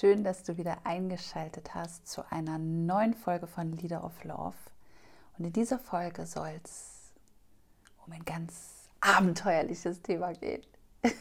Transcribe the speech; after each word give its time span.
Schön, 0.00 0.24
dass 0.24 0.44
du 0.44 0.56
wieder 0.56 0.86
eingeschaltet 0.86 1.74
hast 1.74 2.08
zu 2.08 2.24
einer 2.32 2.56
neuen 2.56 3.12
Folge 3.12 3.46
von 3.46 3.76
Leader 3.76 4.02
of 4.02 4.24
Love. 4.24 4.56
Und 5.36 5.44
in 5.44 5.52
dieser 5.52 5.78
Folge 5.78 6.24
soll 6.24 6.58
es 6.64 7.12
um 8.06 8.12
ein 8.14 8.24
ganz 8.24 8.88
abenteuerliches 9.02 10.00
Thema 10.00 10.32
gehen. 10.32 10.64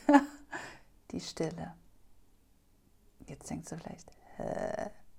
Die 1.11 1.19
Stille. 1.19 1.75
Jetzt 3.27 3.49
denkst 3.49 3.69
du 3.69 3.75
vielleicht, 3.75 4.09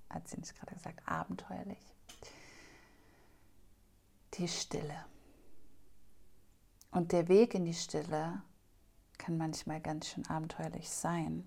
hat 0.08 0.26
sie 0.26 0.38
nicht 0.38 0.58
gerade 0.58 0.74
gesagt, 0.74 1.06
abenteuerlich. 1.06 1.94
Die 4.32 4.48
Stille. 4.48 5.04
Und 6.92 7.12
der 7.12 7.28
Weg 7.28 7.52
in 7.52 7.66
die 7.66 7.74
Stille 7.74 8.40
kann 9.18 9.36
manchmal 9.36 9.82
ganz 9.82 10.08
schön 10.08 10.26
abenteuerlich 10.28 10.88
sein. 10.88 11.44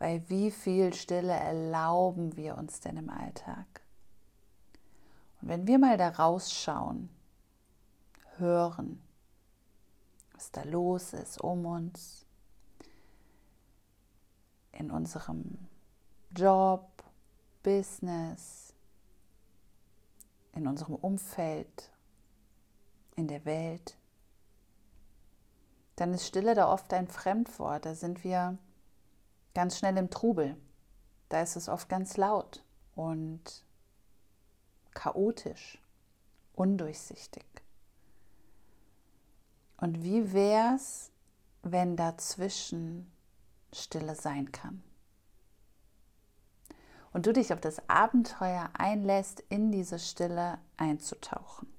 Weil 0.00 0.26
wie 0.30 0.50
viel 0.50 0.94
Stille 0.94 1.34
erlauben 1.34 2.34
wir 2.34 2.56
uns 2.56 2.80
denn 2.80 2.96
im 2.96 3.10
Alltag? 3.10 3.82
Und 5.40 5.48
wenn 5.48 5.66
wir 5.66 5.78
mal 5.78 5.98
da 5.98 6.08
rausschauen, 6.08 7.10
hören, 8.38 9.02
was 10.32 10.50
da 10.52 10.62
los 10.62 11.12
ist 11.12 11.38
um 11.42 11.66
uns, 11.66 12.24
in 14.72 14.90
unserem 14.90 15.68
Job, 16.34 16.88
Business, 17.62 18.72
in 20.52 20.66
unserem 20.66 20.94
Umfeld, 20.94 21.90
in 23.16 23.28
der 23.28 23.44
Welt, 23.44 23.98
dann 25.96 26.14
ist 26.14 26.26
Stille 26.26 26.54
da 26.54 26.72
oft 26.72 26.90
ein 26.94 27.06
Fremdwort. 27.06 27.84
Da 27.84 27.94
sind 27.94 28.24
wir 28.24 28.56
ganz 29.54 29.78
schnell 29.78 29.96
im 29.96 30.10
Trubel. 30.10 30.56
Da 31.28 31.42
ist 31.42 31.56
es 31.56 31.68
oft 31.68 31.88
ganz 31.88 32.16
laut 32.16 32.64
und 32.94 33.64
chaotisch, 34.94 35.80
undurchsichtig. 36.54 37.44
Und 39.76 40.02
wie 40.02 40.32
wäre 40.32 40.74
es, 40.74 41.10
wenn 41.62 41.96
dazwischen 41.96 43.10
Stille 43.72 44.14
sein 44.14 44.52
kann? 44.52 44.82
Und 47.12 47.26
du 47.26 47.32
dich 47.32 47.52
auf 47.52 47.60
das 47.60 47.88
Abenteuer 47.88 48.70
einlässt, 48.74 49.40
in 49.48 49.72
diese 49.72 49.98
Stille 49.98 50.58
einzutauchen. 50.76 51.72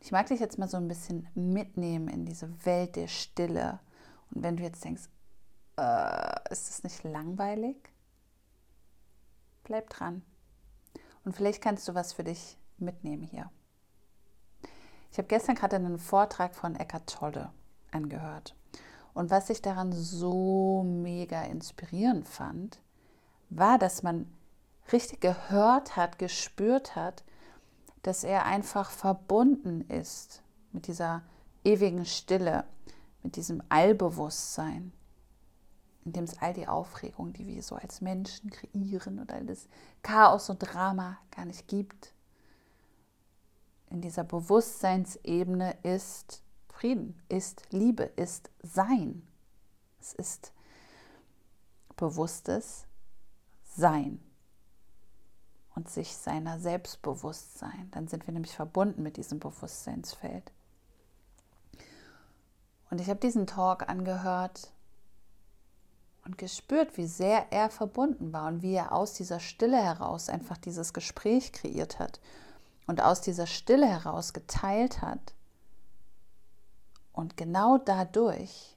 Ich 0.00 0.12
mag 0.12 0.26
dich 0.26 0.38
jetzt 0.38 0.58
mal 0.58 0.68
so 0.68 0.76
ein 0.76 0.86
bisschen 0.86 1.28
mitnehmen 1.34 2.08
in 2.08 2.24
diese 2.24 2.64
Welt 2.64 2.94
der 2.94 3.08
Stille. 3.08 3.80
Und 4.30 4.42
wenn 4.42 4.56
du 4.56 4.62
jetzt 4.62 4.84
denkst, 4.84 5.08
äh, 5.78 6.52
ist 6.52 6.68
es 6.68 6.82
nicht 6.82 7.04
langweilig? 7.04 7.76
Bleib 9.64 9.88
dran. 9.90 10.22
Und 11.24 11.34
vielleicht 11.34 11.62
kannst 11.62 11.86
du 11.88 11.94
was 11.94 12.12
für 12.12 12.24
dich 12.24 12.58
mitnehmen 12.78 13.22
hier. 13.22 13.50
Ich 15.10 15.18
habe 15.18 15.28
gestern 15.28 15.54
gerade 15.54 15.76
einen 15.76 15.98
Vortrag 15.98 16.54
von 16.54 16.76
Eckart 16.76 17.08
Tolle 17.08 17.52
angehört. 17.90 18.54
Und 19.14 19.30
was 19.30 19.50
ich 19.50 19.62
daran 19.62 19.92
so 19.92 20.82
mega 20.84 21.42
inspirierend 21.42 22.28
fand, 22.28 22.80
war, 23.50 23.78
dass 23.78 24.02
man 24.02 24.26
richtig 24.92 25.20
gehört 25.20 25.96
hat, 25.96 26.18
gespürt 26.18 26.94
hat, 26.96 27.24
dass 28.02 28.24
er 28.24 28.46
einfach 28.46 28.90
verbunden 28.90 29.82
ist 29.82 30.42
mit 30.72 30.86
dieser 30.86 31.22
ewigen 31.64 32.04
Stille, 32.04 32.64
mit 33.22 33.36
diesem 33.36 33.62
Allbewusstsein 33.68 34.92
in 36.08 36.12
dem 36.14 36.24
es 36.24 36.38
all 36.38 36.54
die 36.54 36.66
Aufregung, 36.66 37.34
die 37.34 37.46
wir 37.46 37.62
so 37.62 37.74
als 37.74 38.00
Menschen 38.00 38.48
kreieren 38.48 39.18
und 39.18 39.30
all 39.30 39.44
das 39.44 39.68
Chaos 40.02 40.48
und 40.48 40.58
Drama 40.58 41.18
gar 41.30 41.44
nicht 41.44 41.68
gibt. 41.68 42.14
In 43.90 44.00
dieser 44.00 44.24
Bewusstseinsebene 44.24 45.76
ist 45.82 46.42
Frieden, 46.70 47.20
ist 47.28 47.62
Liebe, 47.72 48.04
ist 48.04 48.50
Sein. 48.62 49.26
Es 50.00 50.14
ist 50.14 50.54
bewusstes 51.96 52.86
Sein 53.64 54.18
und 55.74 55.90
sich 55.90 56.16
seiner 56.16 56.58
selbst 56.58 57.00
sein. 57.02 57.90
Dann 57.90 58.08
sind 58.08 58.26
wir 58.26 58.32
nämlich 58.32 58.56
verbunden 58.56 59.02
mit 59.02 59.18
diesem 59.18 59.40
Bewusstseinsfeld. 59.40 60.52
Und 62.90 62.98
ich 63.02 63.10
habe 63.10 63.20
diesen 63.20 63.46
Talk 63.46 63.90
angehört 63.90 64.72
und 66.28 66.36
gespürt, 66.36 66.98
wie 66.98 67.06
sehr 67.06 67.50
er 67.50 67.70
verbunden 67.70 68.34
war 68.34 68.48
und 68.48 68.62
wie 68.62 68.74
er 68.74 68.92
aus 68.92 69.14
dieser 69.14 69.40
Stille 69.40 69.82
heraus 69.82 70.28
einfach 70.28 70.58
dieses 70.58 70.92
Gespräch 70.92 71.52
kreiert 71.52 71.98
hat 71.98 72.20
und 72.86 73.00
aus 73.00 73.22
dieser 73.22 73.46
Stille 73.46 73.86
heraus 73.86 74.34
geteilt 74.34 75.00
hat. 75.00 75.34
Und 77.12 77.38
genau 77.38 77.78
dadurch 77.78 78.76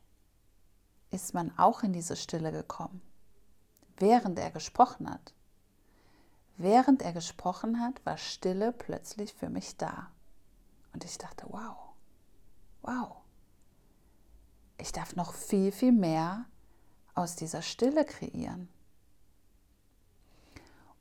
ist 1.12 1.34
man 1.34 1.51
auch 1.57 1.84
in 1.84 1.91
diese 1.91 2.16
Stille 2.16 2.53
gekommen, 2.53 3.01
während 3.97 4.39
er 4.39 4.51
gesprochen 4.51 5.09
hat. 5.09 5.33
Während 6.56 7.01
er 7.01 7.12
gesprochen 7.12 7.81
hat, 7.81 8.06
war 8.06 8.18
Stille 8.18 8.72
plötzlich 8.72 9.33
für 9.33 9.50
mich 9.50 9.75
da. 9.75 10.09
Und 10.94 11.03
ich 11.03 11.18
dachte, 11.18 11.45
wow, 11.50 11.75
wow, 12.81 13.18
ich 14.78 14.94
darf 14.94 15.18
noch 15.18 15.33
viel, 15.33 15.73
viel 15.73 15.91
mehr 15.91 16.45
aus 17.13 17.35
dieser 17.35 17.61
Stille 17.61 18.05
kreieren? 18.05 18.69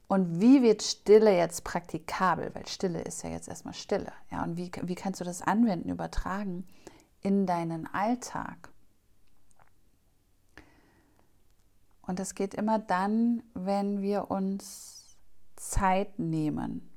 Und 0.08 0.40
wie 0.40 0.60
wird 0.60 0.82
Stille 0.82 1.36
jetzt 1.36 1.62
praktikabel? 1.62 2.52
Weil 2.52 2.66
Stille 2.66 3.00
ist 3.00 3.22
ja 3.22 3.30
jetzt 3.30 3.48
erstmal 3.48 3.74
Stille. 3.74 4.12
Ja, 4.30 4.42
und 4.42 4.56
wie, 4.56 4.70
wie 4.82 4.96
kannst 4.96 5.20
du 5.20 5.24
das 5.24 5.40
anwenden, 5.40 5.88
übertragen 5.88 6.66
in 7.20 7.46
deinen 7.46 7.86
Alltag? 7.94 8.70
Und 12.02 12.18
das 12.18 12.34
geht 12.34 12.54
immer 12.54 12.80
dann, 12.80 13.44
wenn 13.54 14.02
wir 14.02 14.32
uns 14.32 15.16
Zeit 15.54 16.18
nehmen. 16.18 16.90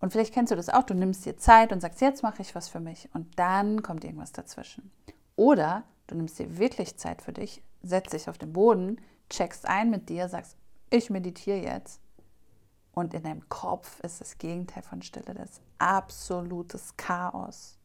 Und 0.00 0.10
vielleicht 0.10 0.34
kennst 0.34 0.50
du 0.50 0.56
das 0.56 0.68
auch, 0.68 0.82
du 0.82 0.94
nimmst 0.94 1.24
dir 1.26 1.36
Zeit 1.36 1.72
und 1.72 1.80
sagst, 1.80 2.00
jetzt 2.00 2.24
mache 2.24 2.42
ich 2.42 2.56
was 2.56 2.68
für 2.68 2.80
mich 2.80 3.08
und 3.14 3.38
dann 3.38 3.84
kommt 3.84 4.02
irgendwas 4.04 4.32
dazwischen. 4.32 4.90
Oder 5.36 5.84
Du 6.06 6.14
nimmst 6.14 6.38
dir 6.38 6.58
wirklich 6.58 6.96
Zeit 6.96 7.22
für 7.22 7.32
dich, 7.32 7.62
setzt 7.82 8.12
dich 8.12 8.28
auf 8.28 8.38
den 8.38 8.52
Boden, 8.52 9.00
checkst 9.28 9.66
ein 9.66 9.90
mit 9.90 10.08
dir, 10.08 10.28
sagst, 10.28 10.56
ich 10.90 11.10
meditiere 11.10 11.58
jetzt. 11.58 12.00
Und 12.92 13.12
in 13.12 13.24
deinem 13.24 13.48
Kopf 13.48 14.00
ist 14.00 14.20
das 14.20 14.38
Gegenteil 14.38 14.82
von 14.82 15.02
Stille, 15.02 15.34
das 15.34 15.60
absolutes 15.78 16.96
Chaos. 16.96 17.76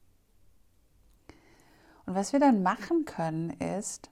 Und 2.06 2.16
was 2.16 2.32
wir 2.32 2.40
dann 2.40 2.64
machen 2.64 3.06
können, 3.06 3.50
ist 3.60 4.10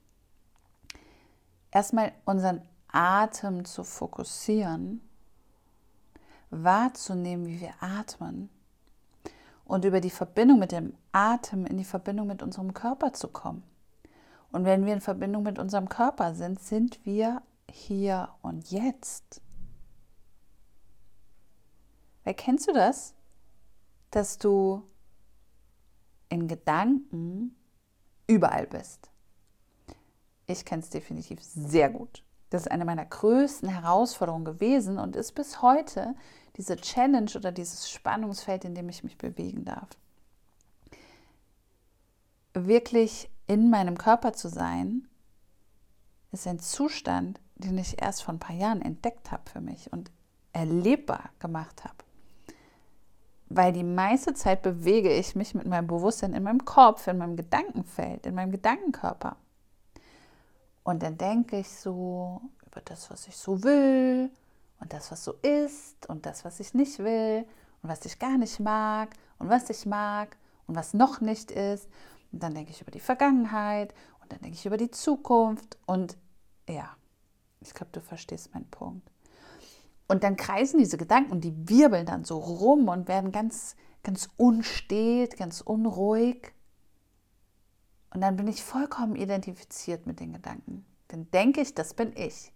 erstmal 1.70 2.12
unseren 2.24 2.62
Atem 2.88 3.64
zu 3.64 3.84
fokussieren, 3.84 5.00
wahrzunehmen, 6.50 7.46
wie 7.46 7.60
wir 7.60 7.74
atmen 7.80 8.50
und 9.64 9.84
über 9.84 10.00
die 10.00 10.10
Verbindung 10.10 10.58
mit 10.58 10.72
dem 10.72 10.94
Atem 11.12 11.64
in 11.64 11.78
die 11.78 11.84
Verbindung 11.84 12.26
mit 12.26 12.42
unserem 12.42 12.74
Körper 12.74 13.12
zu 13.12 13.28
kommen. 13.28 13.62
Und 14.52 14.64
wenn 14.64 14.84
wir 14.84 14.92
in 14.92 15.00
Verbindung 15.00 15.42
mit 15.42 15.58
unserem 15.58 15.88
Körper 15.88 16.34
sind, 16.34 16.60
sind 16.60 17.04
wir 17.06 17.42
hier 17.70 18.30
und 18.42 18.70
jetzt. 18.70 19.40
Weil 22.24 22.34
kennst 22.34 22.68
du 22.68 22.72
das? 22.72 23.14
Dass 24.10 24.38
du 24.38 24.82
in 26.28 26.48
Gedanken 26.48 27.56
überall 28.26 28.66
bist. 28.66 29.10
Ich 30.46 30.64
kenne 30.64 30.82
es 30.82 30.90
definitiv 30.90 31.40
sehr 31.42 31.90
gut. 31.90 32.24
Das 32.50 32.62
ist 32.62 32.70
eine 32.70 32.84
meiner 32.84 33.04
größten 33.04 33.68
Herausforderungen 33.68 34.44
gewesen 34.44 34.98
und 34.98 35.14
ist 35.14 35.32
bis 35.32 35.62
heute 35.62 36.16
diese 36.56 36.76
Challenge 36.76 37.30
oder 37.36 37.52
dieses 37.52 37.90
Spannungsfeld, 37.90 38.64
in 38.64 38.74
dem 38.74 38.88
ich 38.88 39.04
mich 39.04 39.16
bewegen 39.16 39.64
darf. 39.64 39.88
Wirklich 42.54 43.30
in 43.50 43.68
meinem 43.68 43.98
Körper 43.98 44.32
zu 44.32 44.46
sein, 44.46 45.08
ist 46.30 46.46
ein 46.46 46.60
Zustand, 46.60 47.40
den 47.56 47.78
ich 47.78 48.00
erst 48.00 48.22
vor 48.22 48.32
ein 48.32 48.38
paar 48.38 48.54
Jahren 48.54 48.80
entdeckt 48.80 49.32
habe 49.32 49.42
für 49.50 49.60
mich 49.60 49.92
und 49.92 50.12
erlebbar 50.52 51.30
gemacht 51.40 51.82
habe. 51.82 51.96
Weil 53.48 53.72
die 53.72 53.82
meiste 53.82 54.34
Zeit 54.34 54.62
bewege 54.62 55.12
ich 55.12 55.34
mich 55.34 55.52
mit 55.52 55.66
meinem 55.66 55.88
Bewusstsein 55.88 56.32
in 56.34 56.44
meinem 56.44 56.64
Kopf, 56.64 57.08
in 57.08 57.18
meinem 57.18 57.36
Gedankenfeld, 57.36 58.24
in 58.24 58.36
meinem 58.36 58.52
Gedankenkörper. 58.52 59.34
Und 60.84 61.02
dann 61.02 61.18
denke 61.18 61.58
ich 61.58 61.70
so 61.70 62.40
über 62.64 62.80
das, 62.82 63.10
was 63.10 63.26
ich 63.26 63.36
so 63.36 63.64
will 63.64 64.30
und 64.78 64.92
das, 64.92 65.10
was 65.10 65.24
so 65.24 65.32
ist 65.42 66.08
und 66.08 66.24
das, 66.24 66.44
was 66.44 66.60
ich 66.60 66.72
nicht 66.72 67.00
will 67.00 67.44
und 67.82 67.90
was 67.90 68.04
ich 68.04 68.16
gar 68.20 68.38
nicht 68.38 68.60
mag 68.60 69.10
und 69.40 69.48
was 69.48 69.70
ich 69.70 69.86
mag 69.86 70.36
und 70.68 70.76
was 70.76 70.94
noch 70.94 71.20
nicht 71.20 71.50
ist. 71.50 71.88
Und 72.32 72.42
dann 72.42 72.54
denke 72.54 72.70
ich 72.70 72.80
über 72.80 72.90
die 72.90 73.00
Vergangenheit 73.00 73.94
und 74.22 74.32
dann 74.32 74.40
denke 74.40 74.56
ich 74.56 74.66
über 74.66 74.76
die 74.76 74.90
Zukunft. 74.90 75.78
Und 75.86 76.16
Ja, 76.68 76.96
ich 77.60 77.74
glaube, 77.74 77.92
du 77.92 78.00
verstehst 78.00 78.54
meinen 78.54 78.70
Punkt. 78.70 79.10
Und 80.08 80.24
dann 80.24 80.36
kreisen 80.36 80.78
diese 80.78 80.96
Gedanken 80.96 81.30
und 81.32 81.42
die 81.42 81.68
wirbeln 81.68 82.06
dann 82.06 82.24
so 82.24 82.38
rum 82.38 82.88
und 82.88 83.06
werden 83.06 83.30
ganz, 83.32 83.76
ganz 84.02 84.28
unstet, 84.36 85.36
ganz 85.36 85.60
unruhig. 85.60 86.52
Und 88.12 88.20
dann 88.20 88.36
bin 88.36 88.48
ich 88.48 88.62
vollkommen 88.62 89.14
identifiziert 89.14 90.06
mit 90.06 90.18
den 90.18 90.32
Gedanken. 90.32 90.84
Dann 91.08 91.30
denke 91.30 91.60
ich, 91.60 91.74
das 91.74 91.94
bin 91.94 92.12
ich. 92.16 92.52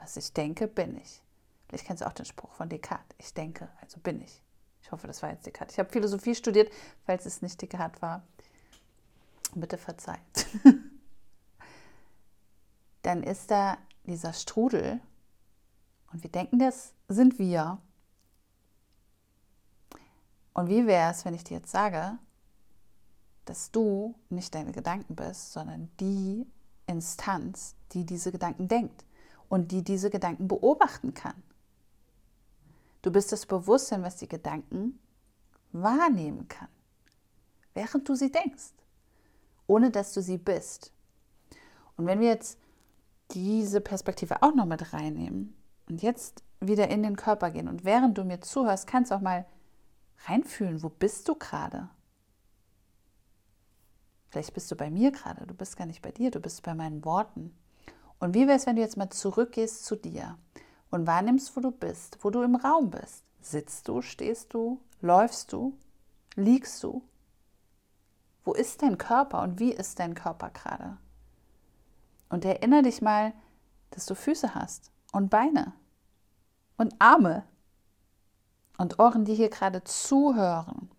Was 0.00 0.16
ich 0.16 0.32
denke, 0.32 0.66
bin 0.66 0.96
ich. 0.96 1.22
Vielleicht 1.68 1.86
kennst 1.86 2.02
du 2.02 2.06
auch 2.06 2.12
den 2.12 2.24
Spruch 2.24 2.52
von 2.52 2.68
Descartes. 2.68 3.16
Ich 3.18 3.34
denke, 3.34 3.68
also 3.80 4.00
bin 4.00 4.20
ich. 4.20 4.42
Ich 4.82 4.90
hoffe, 4.90 5.06
das 5.06 5.22
war 5.22 5.30
jetzt 5.30 5.46
Descartes. 5.46 5.74
Ich 5.74 5.78
habe 5.78 5.90
Philosophie 5.90 6.34
studiert, 6.34 6.72
falls 7.04 7.26
es 7.26 7.42
nicht 7.42 7.60
Descartes 7.60 8.00
war. 8.00 8.26
Bitte 9.54 9.78
verzeiht. 9.78 10.46
Dann 13.02 13.22
ist 13.22 13.50
da 13.50 13.78
dieser 14.04 14.32
Strudel 14.32 15.00
und 16.12 16.22
wir 16.22 16.30
denken, 16.30 16.58
das 16.58 16.92
sind 17.08 17.38
wir. 17.38 17.78
Und 20.52 20.68
wie 20.68 20.86
wäre 20.86 21.10
es, 21.10 21.24
wenn 21.24 21.34
ich 21.34 21.44
dir 21.44 21.58
jetzt 21.58 21.70
sage, 21.70 22.18
dass 23.44 23.70
du 23.70 24.14
nicht 24.28 24.54
deine 24.54 24.72
Gedanken 24.72 25.14
bist, 25.14 25.52
sondern 25.52 25.90
die 26.00 26.46
Instanz, 26.86 27.76
die 27.92 28.04
diese 28.04 28.32
Gedanken 28.32 28.68
denkt 28.68 29.04
und 29.48 29.72
die 29.72 29.82
diese 29.82 30.10
Gedanken 30.10 30.48
beobachten 30.48 31.14
kann. 31.14 31.42
Du 33.02 33.10
bist 33.10 33.32
das 33.32 33.46
Bewusstsein, 33.46 34.02
was 34.02 34.16
die 34.16 34.28
Gedanken 34.28 34.98
wahrnehmen 35.72 36.48
kann, 36.48 36.68
während 37.74 38.08
du 38.08 38.14
sie 38.14 38.32
denkst, 38.32 38.72
ohne 39.68 39.92
dass 39.92 40.12
du 40.12 40.20
sie 40.20 40.38
bist. 40.38 40.92
Und 41.96 42.06
wenn 42.06 42.18
wir 42.18 42.28
jetzt 42.28 42.58
diese 43.30 43.80
Perspektive 43.80 44.42
auch 44.42 44.54
noch 44.54 44.66
mit 44.66 44.92
reinnehmen 44.92 45.54
und 45.88 46.02
jetzt 46.02 46.42
wieder 46.60 46.88
in 46.88 47.04
den 47.04 47.16
Körper 47.16 47.50
gehen 47.50 47.68
und 47.68 47.84
während 47.84 48.18
du 48.18 48.24
mir 48.24 48.40
zuhörst, 48.40 48.88
kannst 48.88 49.12
du 49.12 49.14
auch 49.14 49.20
mal 49.20 49.46
reinfühlen, 50.26 50.82
wo 50.82 50.88
bist 50.88 51.28
du 51.28 51.36
gerade? 51.36 51.88
Vielleicht 54.30 54.54
bist 54.54 54.70
du 54.70 54.76
bei 54.76 54.90
mir 54.90 55.12
gerade, 55.12 55.46
du 55.46 55.54
bist 55.54 55.76
gar 55.76 55.86
nicht 55.86 56.02
bei 56.02 56.10
dir, 56.10 56.30
du 56.30 56.40
bist 56.40 56.62
bei 56.62 56.74
meinen 56.74 57.04
Worten. 57.04 57.54
Und 58.18 58.34
wie 58.34 58.46
wäre 58.46 58.56
es, 58.56 58.66
wenn 58.66 58.76
du 58.76 58.82
jetzt 58.82 58.96
mal 58.96 59.10
zurückgehst 59.10 59.84
zu 59.84 59.96
dir 59.96 60.36
und 60.90 61.06
wahrnimmst, 61.06 61.56
wo 61.56 61.60
du 61.60 61.70
bist, 61.70 62.18
wo 62.22 62.30
du 62.30 62.42
im 62.42 62.56
Raum 62.56 62.90
bist? 62.90 63.24
Sitzt 63.40 63.88
du, 63.88 64.02
stehst 64.02 64.52
du, 64.52 64.80
läufst 65.00 65.52
du, 65.52 65.78
liegst 66.34 66.82
du? 66.82 67.02
Wo 68.48 68.54
ist 68.54 68.80
dein 68.80 68.96
Körper 68.96 69.42
und 69.42 69.60
wie 69.60 69.74
ist 69.74 69.98
dein 69.98 70.14
Körper 70.14 70.48
gerade? 70.48 70.96
Und 72.30 72.46
erinnere 72.46 72.80
dich 72.80 73.02
mal, 73.02 73.34
dass 73.90 74.06
du 74.06 74.14
Füße 74.14 74.54
hast 74.54 74.90
und 75.12 75.28
Beine 75.28 75.74
und 76.78 76.94
Arme 76.98 77.44
und 78.78 78.98
Ohren, 78.98 79.26
die 79.26 79.34
hier 79.34 79.50
gerade 79.50 79.84
zuhören. 79.84 80.90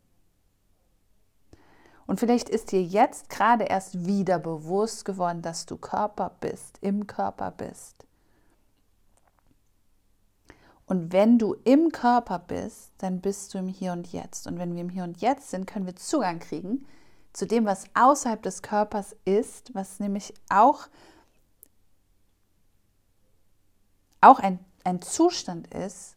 Und 2.05 2.19
vielleicht 2.19 2.49
ist 2.49 2.71
dir 2.71 2.83
jetzt 2.83 3.29
gerade 3.29 3.63
erst 3.63 4.05
wieder 4.05 4.37
bewusst 4.37 5.03
geworden, 5.03 5.41
dass 5.41 5.65
du 5.65 5.75
Körper 5.75 6.35
bist, 6.41 6.77
im 6.81 7.07
Körper 7.07 7.49
bist. 7.49 8.05
Und 10.85 11.11
wenn 11.11 11.39
du 11.39 11.55
im 11.63 11.91
Körper 11.91 12.37
bist, 12.37 12.91
dann 12.99 13.21
bist 13.21 13.55
du 13.55 13.57
im 13.57 13.69
Hier 13.69 13.93
und 13.93 14.13
Jetzt. 14.13 14.45
Und 14.45 14.59
wenn 14.59 14.75
wir 14.75 14.81
im 14.81 14.89
Hier 14.89 15.03
und 15.03 15.19
Jetzt 15.19 15.49
sind, 15.49 15.65
können 15.65 15.87
wir 15.87 15.95
Zugang 15.95 16.37
kriegen 16.37 16.85
zu 17.33 17.45
dem, 17.45 17.65
was 17.65 17.85
außerhalb 17.93 18.41
des 18.41 18.61
Körpers 18.61 19.15
ist, 19.25 19.73
was 19.73 19.99
nämlich 19.99 20.33
auch, 20.49 20.87
auch 24.21 24.39
ein, 24.39 24.59
ein 24.83 25.01
Zustand 25.01 25.73
ist, 25.73 26.15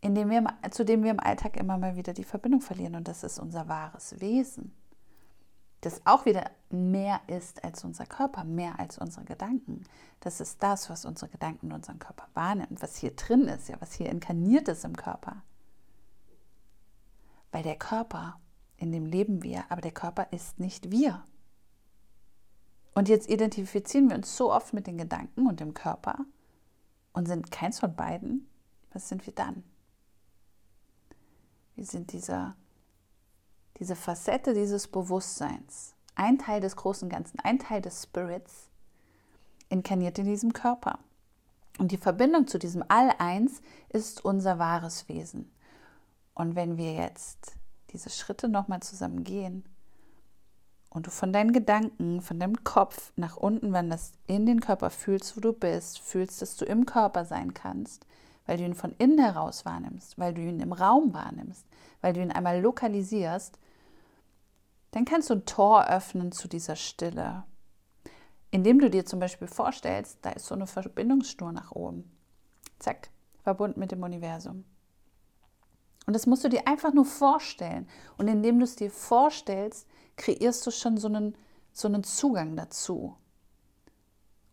in 0.00 0.14
dem 0.14 0.30
wir, 0.30 0.44
zu 0.70 0.84
dem 0.84 1.02
wir 1.02 1.10
im 1.10 1.20
Alltag 1.20 1.56
immer 1.56 1.78
mal 1.78 1.96
wieder 1.96 2.12
die 2.12 2.24
Verbindung 2.24 2.60
verlieren. 2.60 2.96
Und 2.96 3.06
das 3.06 3.22
ist 3.22 3.38
unser 3.38 3.68
wahres 3.68 4.20
Wesen 4.20 4.72
das 5.80 6.02
auch 6.04 6.26
wieder 6.26 6.50
mehr 6.68 7.20
ist 7.26 7.64
als 7.64 7.84
unser 7.84 8.06
Körper, 8.06 8.44
mehr 8.44 8.78
als 8.78 8.98
unsere 8.98 9.24
Gedanken. 9.24 9.84
Das 10.20 10.40
ist 10.40 10.62
das, 10.62 10.90
was 10.90 11.04
unsere 11.04 11.30
Gedanken 11.30 11.66
in 11.66 11.72
unserem 11.72 11.98
Körper 11.98 12.28
wahrnehmen, 12.34 12.76
was 12.80 12.96
hier 12.96 13.14
drin 13.16 13.48
ist, 13.48 13.68
ja, 13.68 13.76
was 13.80 13.92
hier 13.92 14.10
inkarniert 14.10 14.68
ist 14.68 14.84
im 14.84 14.96
Körper. 14.96 15.42
Weil 17.50 17.62
der 17.62 17.76
Körper, 17.76 18.38
in 18.80 18.90
dem 18.90 19.06
leben 19.06 19.44
wir, 19.44 19.64
aber 19.68 19.80
der 19.80 19.92
Körper 19.92 20.26
ist 20.32 20.58
nicht 20.58 20.90
wir. 20.90 21.22
Und 22.94 23.08
jetzt 23.08 23.30
identifizieren 23.30 24.08
wir 24.08 24.16
uns 24.16 24.36
so 24.36 24.52
oft 24.52 24.74
mit 24.74 24.88
den 24.88 24.98
Gedanken 24.98 25.46
und 25.46 25.60
dem 25.60 25.74
Körper 25.74 26.18
und 27.12 27.28
sind 27.28 27.52
keins 27.52 27.78
von 27.78 27.94
beiden. 27.94 28.48
Was 28.92 29.08
sind 29.08 29.24
wir 29.26 29.32
dann? 29.32 29.62
Wir 31.76 31.84
sind 31.84 32.12
dieser 32.12 32.56
diese 33.80 33.96
Facette 33.96 34.52
dieses 34.52 34.88
Bewusstseins, 34.88 35.94
ein 36.14 36.38
Teil 36.38 36.60
des 36.60 36.76
großen 36.76 37.08
Ganzen, 37.08 37.40
ein 37.40 37.58
Teil 37.58 37.80
des 37.80 38.02
Spirits, 38.02 38.68
inkarniert 39.70 40.18
in 40.18 40.26
diesem 40.26 40.52
Körper. 40.52 40.98
Und 41.78 41.90
die 41.90 41.96
Verbindung 41.96 42.46
zu 42.46 42.58
diesem 42.58 42.84
All-Eins 42.88 43.62
ist 43.88 44.22
unser 44.22 44.58
wahres 44.58 45.08
Wesen. 45.08 45.50
Und 46.34 46.56
wenn 46.56 46.76
wir 46.76 46.92
jetzt 46.92 47.56
diese 47.92 48.10
Schritte 48.10 48.48
nochmal 48.48 48.80
zusammen 48.80 49.24
gehen 49.24 49.64
und 50.90 51.06
du 51.06 51.10
von 51.10 51.32
deinen 51.32 51.52
Gedanken, 51.52 52.20
von 52.20 52.38
deinem 52.38 52.64
Kopf 52.64 53.12
nach 53.16 53.36
unten 53.36 53.72
wanderst, 53.72 54.14
in 54.26 54.44
den 54.44 54.60
Körper 54.60 54.90
fühlst, 54.90 55.36
wo 55.36 55.40
du 55.40 55.52
bist, 55.52 56.00
fühlst, 56.00 56.42
dass 56.42 56.56
du 56.56 56.64
im 56.64 56.84
Körper 56.84 57.24
sein 57.24 57.54
kannst, 57.54 58.06
weil 58.46 58.58
du 58.58 58.64
ihn 58.64 58.74
von 58.74 58.94
innen 58.98 59.18
heraus 59.18 59.64
wahrnimmst, 59.64 60.18
weil 60.18 60.34
du 60.34 60.42
ihn 60.42 60.60
im 60.60 60.72
Raum 60.72 61.14
wahrnimmst, 61.14 61.64
weil 62.00 62.12
du 62.12 62.20
ihn 62.20 62.32
einmal 62.32 62.60
lokalisierst, 62.60 63.58
dann 64.90 65.04
kannst 65.04 65.30
du 65.30 65.34
ein 65.34 65.46
Tor 65.46 65.86
öffnen 65.86 66.32
zu 66.32 66.48
dieser 66.48 66.74
Stille. 66.74 67.44
Indem 68.50 68.80
du 68.80 68.90
dir 68.90 69.06
zum 69.06 69.20
Beispiel 69.20 69.46
vorstellst, 69.46 70.18
da 70.22 70.30
ist 70.30 70.46
so 70.46 70.56
eine 70.56 70.66
Verbindungsschnur 70.66 71.52
nach 71.52 71.70
oben. 71.70 72.10
Zack, 72.80 73.10
verbunden 73.44 73.78
mit 73.78 73.92
dem 73.92 74.02
Universum. 74.02 74.64
Und 76.10 76.14
das 76.14 76.26
musst 76.26 76.42
du 76.42 76.48
dir 76.48 76.66
einfach 76.66 76.92
nur 76.92 77.04
vorstellen. 77.04 77.88
Und 78.18 78.26
indem 78.26 78.58
du 78.58 78.64
es 78.64 78.74
dir 78.74 78.90
vorstellst, 78.90 79.86
kreierst 80.16 80.66
du 80.66 80.72
schon 80.72 80.96
so 80.96 81.06
einen, 81.06 81.36
so 81.72 81.86
einen 81.86 82.02
Zugang 82.02 82.56
dazu. 82.56 83.16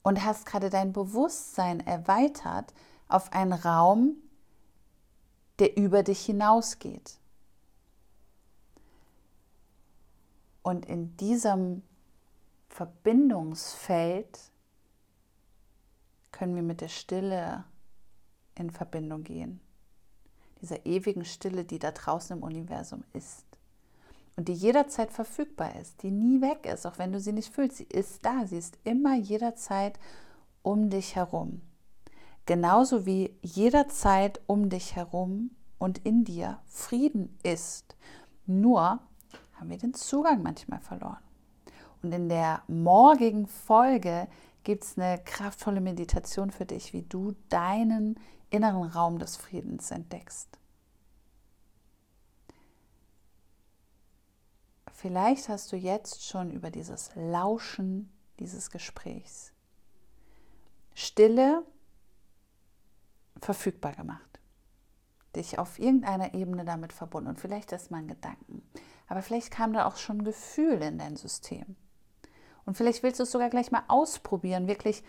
Und 0.03 0.23
hast 0.23 0.45
gerade 0.45 0.69
dein 0.69 0.93
Bewusstsein 0.93 1.79
erweitert 1.79 2.75
auf 3.07 3.33
einen 3.33 3.53
Raum, 3.53 4.17
der 5.57 5.75
über 5.77 6.03
dich 6.03 6.23
hinausgeht. 6.27 7.17
Und 10.61 10.85
in 10.85 11.17
diesem 11.17 11.81
Verbindungsfeld 12.69 14.51
können 16.31 16.53
wir 16.53 16.61
mit 16.61 16.81
der 16.81 16.89
Stille 16.89 17.63
in 18.53 18.69
Verbindung 18.69 19.23
gehen. 19.23 19.59
Dieser 20.61 20.85
ewigen 20.85 21.25
Stille, 21.25 21.63
die 21.65 21.79
da 21.79 21.91
draußen 21.91 22.37
im 22.37 22.43
Universum 22.43 23.03
ist. 23.13 23.45
Und 24.35 24.47
die 24.47 24.53
jederzeit 24.53 25.11
verfügbar 25.11 25.75
ist, 25.75 26.03
die 26.03 26.11
nie 26.11 26.41
weg 26.41 26.65
ist, 26.71 26.85
auch 26.85 26.99
wenn 26.99 27.11
du 27.11 27.19
sie 27.19 27.33
nicht 27.33 27.53
fühlst. 27.53 27.77
Sie 27.77 27.85
ist 27.85 28.23
da, 28.23 28.45
sie 28.45 28.57
ist 28.57 28.77
immer 28.83 29.15
jederzeit 29.15 29.99
um 30.61 30.89
dich 30.89 31.15
herum. 31.15 31.61
Genauso 32.45 33.05
wie 33.05 33.35
jederzeit 33.41 34.39
um 34.47 34.69
dich 34.69 34.95
herum 34.95 35.51
und 35.79 35.99
in 36.05 36.23
dir 36.23 36.59
Frieden 36.65 37.37
ist. 37.43 37.95
Nur 38.45 38.99
haben 39.53 39.69
wir 39.69 39.77
den 39.77 39.93
Zugang 39.93 40.43
manchmal 40.43 40.79
verloren. 40.79 41.17
Und 42.03 42.13
in 42.13 42.29
der 42.29 42.61
morgigen 42.67 43.47
Folge 43.47 44.27
gibt 44.63 44.83
es 44.83 44.97
eine 44.97 45.19
kraftvolle 45.23 45.81
Meditation 45.81 46.51
für 46.51 46.65
dich, 46.65 46.93
wie 46.93 47.01
du 47.01 47.33
deinen 47.49 48.19
inneren 48.49 48.89
Raum 48.89 49.19
des 49.19 49.35
Friedens 49.37 49.91
entdeckst. 49.91 50.57
Vielleicht 54.93 55.49
hast 55.49 55.71
du 55.71 55.75
jetzt 55.75 56.25
schon 56.25 56.51
über 56.51 56.71
dieses 56.71 57.11
Lauschen 57.15 58.11
dieses 58.39 58.71
Gesprächs 58.71 59.53
Stille 60.95 61.63
verfügbar 63.39 63.93
gemacht, 63.93 64.39
dich 65.35 65.59
auf 65.59 65.77
irgendeiner 65.77 66.33
Ebene 66.33 66.65
damit 66.65 66.91
verbunden 66.91 67.29
und 67.29 67.39
vielleicht 67.39 67.71
ist 67.71 67.91
mal 67.91 67.99
ein 67.99 68.07
Gedanken. 68.07 68.63
Aber 69.07 69.21
vielleicht 69.21 69.51
kam 69.51 69.73
da 69.73 69.85
auch 69.85 69.97
schon 69.97 70.23
Gefühl 70.23 70.81
in 70.81 70.97
dein 70.97 71.15
System. 71.15 71.75
Und 72.65 72.75
vielleicht 72.75 73.03
willst 73.03 73.19
du 73.19 73.23
es 73.23 73.31
sogar 73.31 73.51
gleich 73.51 73.71
mal 73.71 73.83
ausprobieren, 73.87 74.67
wirklich, 74.67 75.03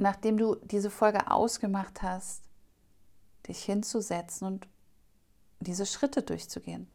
nachdem 0.00 0.38
du 0.38 0.56
diese 0.56 0.90
Folge 0.90 1.30
ausgemacht 1.30 2.02
hast, 2.02 2.42
dich 3.46 3.62
hinzusetzen 3.62 4.46
und 4.46 4.68
diese 5.60 5.84
Schritte 5.86 6.22
durchzugehen. 6.22 6.88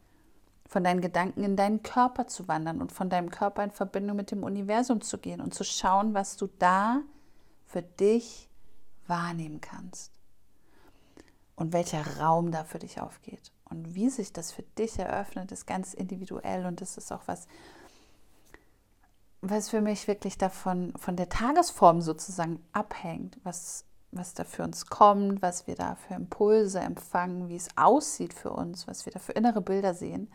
Von 0.68 0.84
deinen 0.84 1.02
Gedanken 1.02 1.44
in 1.44 1.56
deinen 1.56 1.84
Körper 1.84 2.26
zu 2.28 2.48
wandern 2.48 2.82
und 2.82 2.92
von 2.92 3.10
deinem 3.10 3.30
Körper 3.30 3.64
in 3.64 3.72
Verbindung 3.72 4.18
mit 4.18 4.32
dem 4.32 4.44
Universum 4.44 5.02
zu 5.02 5.20
gehen 5.20 5.40
und 5.40 5.54
zu 5.54 5.64
schauen, 5.64 6.16
was 6.16 6.36
du 6.36 6.48
da 6.58 7.02
für 7.68 7.84
dich 7.84 8.50
wahrnehmen 9.06 9.62
kannst. 9.62 10.12
Und 11.56 11.72
welcher 11.72 12.20
Raum 12.20 12.52
da 12.52 12.64
für 12.64 12.80
dich 12.80 13.00
aufgeht. 13.00 13.52
Und 13.70 13.94
wie 13.94 14.10
sich 14.10 14.34
das 14.34 14.52
für 14.52 14.64
dich 14.64 14.98
eröffnet, 14.98 15.52
ist 15.52 15.68
ganz 15.68 15.94
individuell 15.94 16.66
und 16.66 16.82
das 16.82 16.98
ist 16.98 17.12
auch 17.12 17.22
was, 17.28 17.48
was 19.50 19.70
für 19.70 19.82
mich 19.82 20.08
wirklich 20.08 20.38
davon, 20.38 20.94
von 20.98 21.16
der 21.16 21.30
Tagesform 21.30 22.02
sozusagen 22.02 22.60
abhängt, 22.74 23.38
was, 23.44 23.86
was 24.12 24.34
da 24.34 24.44
für 24.44 24.64
uns 24.64 24.88
kommt, 24.88 25.42
was 25.42 25.68
wir 25.68 25.76
da 25.76 25.96
für 25.96 26.16
Impulse 26.16 26.80
empfangen, 26.80 27.50
wie 27.50 27.56
es 27.56 27.70
aussieht 27.76 28.34
für 28.34 28.52
uns, 28.52 28.88
was 28.88 29.06
wir 29.06 29.14
da 29.14 29.20
für 29.20 29.34
innere 29.34 29.62
Bilder 29.62 29.94
sehen. 29.94 30.30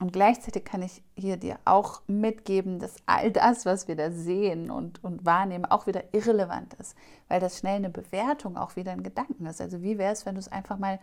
Und 0.00 0.12
gleichzeitig 0.12 0.64
kann 0.64 0.82
ich 0.82 1.02
hier 1.16 1.36
dir 1.36 1.58
auch 1.64 2.02
mitgeben, 2.08 2.80
dass 2.80 2.96
all 3.06 3.30
das, 3.30 3.66
was 3.66 3.86
wir 3.86 3.94
da 3.94 4.10
sehen 4.10 4.70
und, 4.70 5.02
und 5.04 5.24
wahrnehmen, 5.24 5.64
auch 5.64 5.86
wieder 5.86 6.12
irrelevant 6.12 6.74
ist, 6.74 6.96
weil 7.28 7.40
das 7.40 7.58
schnell 7.58 7.76
eine 7.76 7.90
Bewertung 7.90 8.56
auch 8.56 8.74
wieder 8.74 8.92
ein 8.92 9.04
Gedanken 9.04 9.46
ist. 9.46 9.60
Also 9.60 9.80
wie 9.82 9.98
wäre 9.98 10.12
es, 10.12 10.26
wenn 10.26 10.34
du 10.34 10.40
es 10.40 10.50
einfach 10.50 10.76
mal 10.76 10.98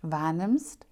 wahrnimmst, 0.00 0.86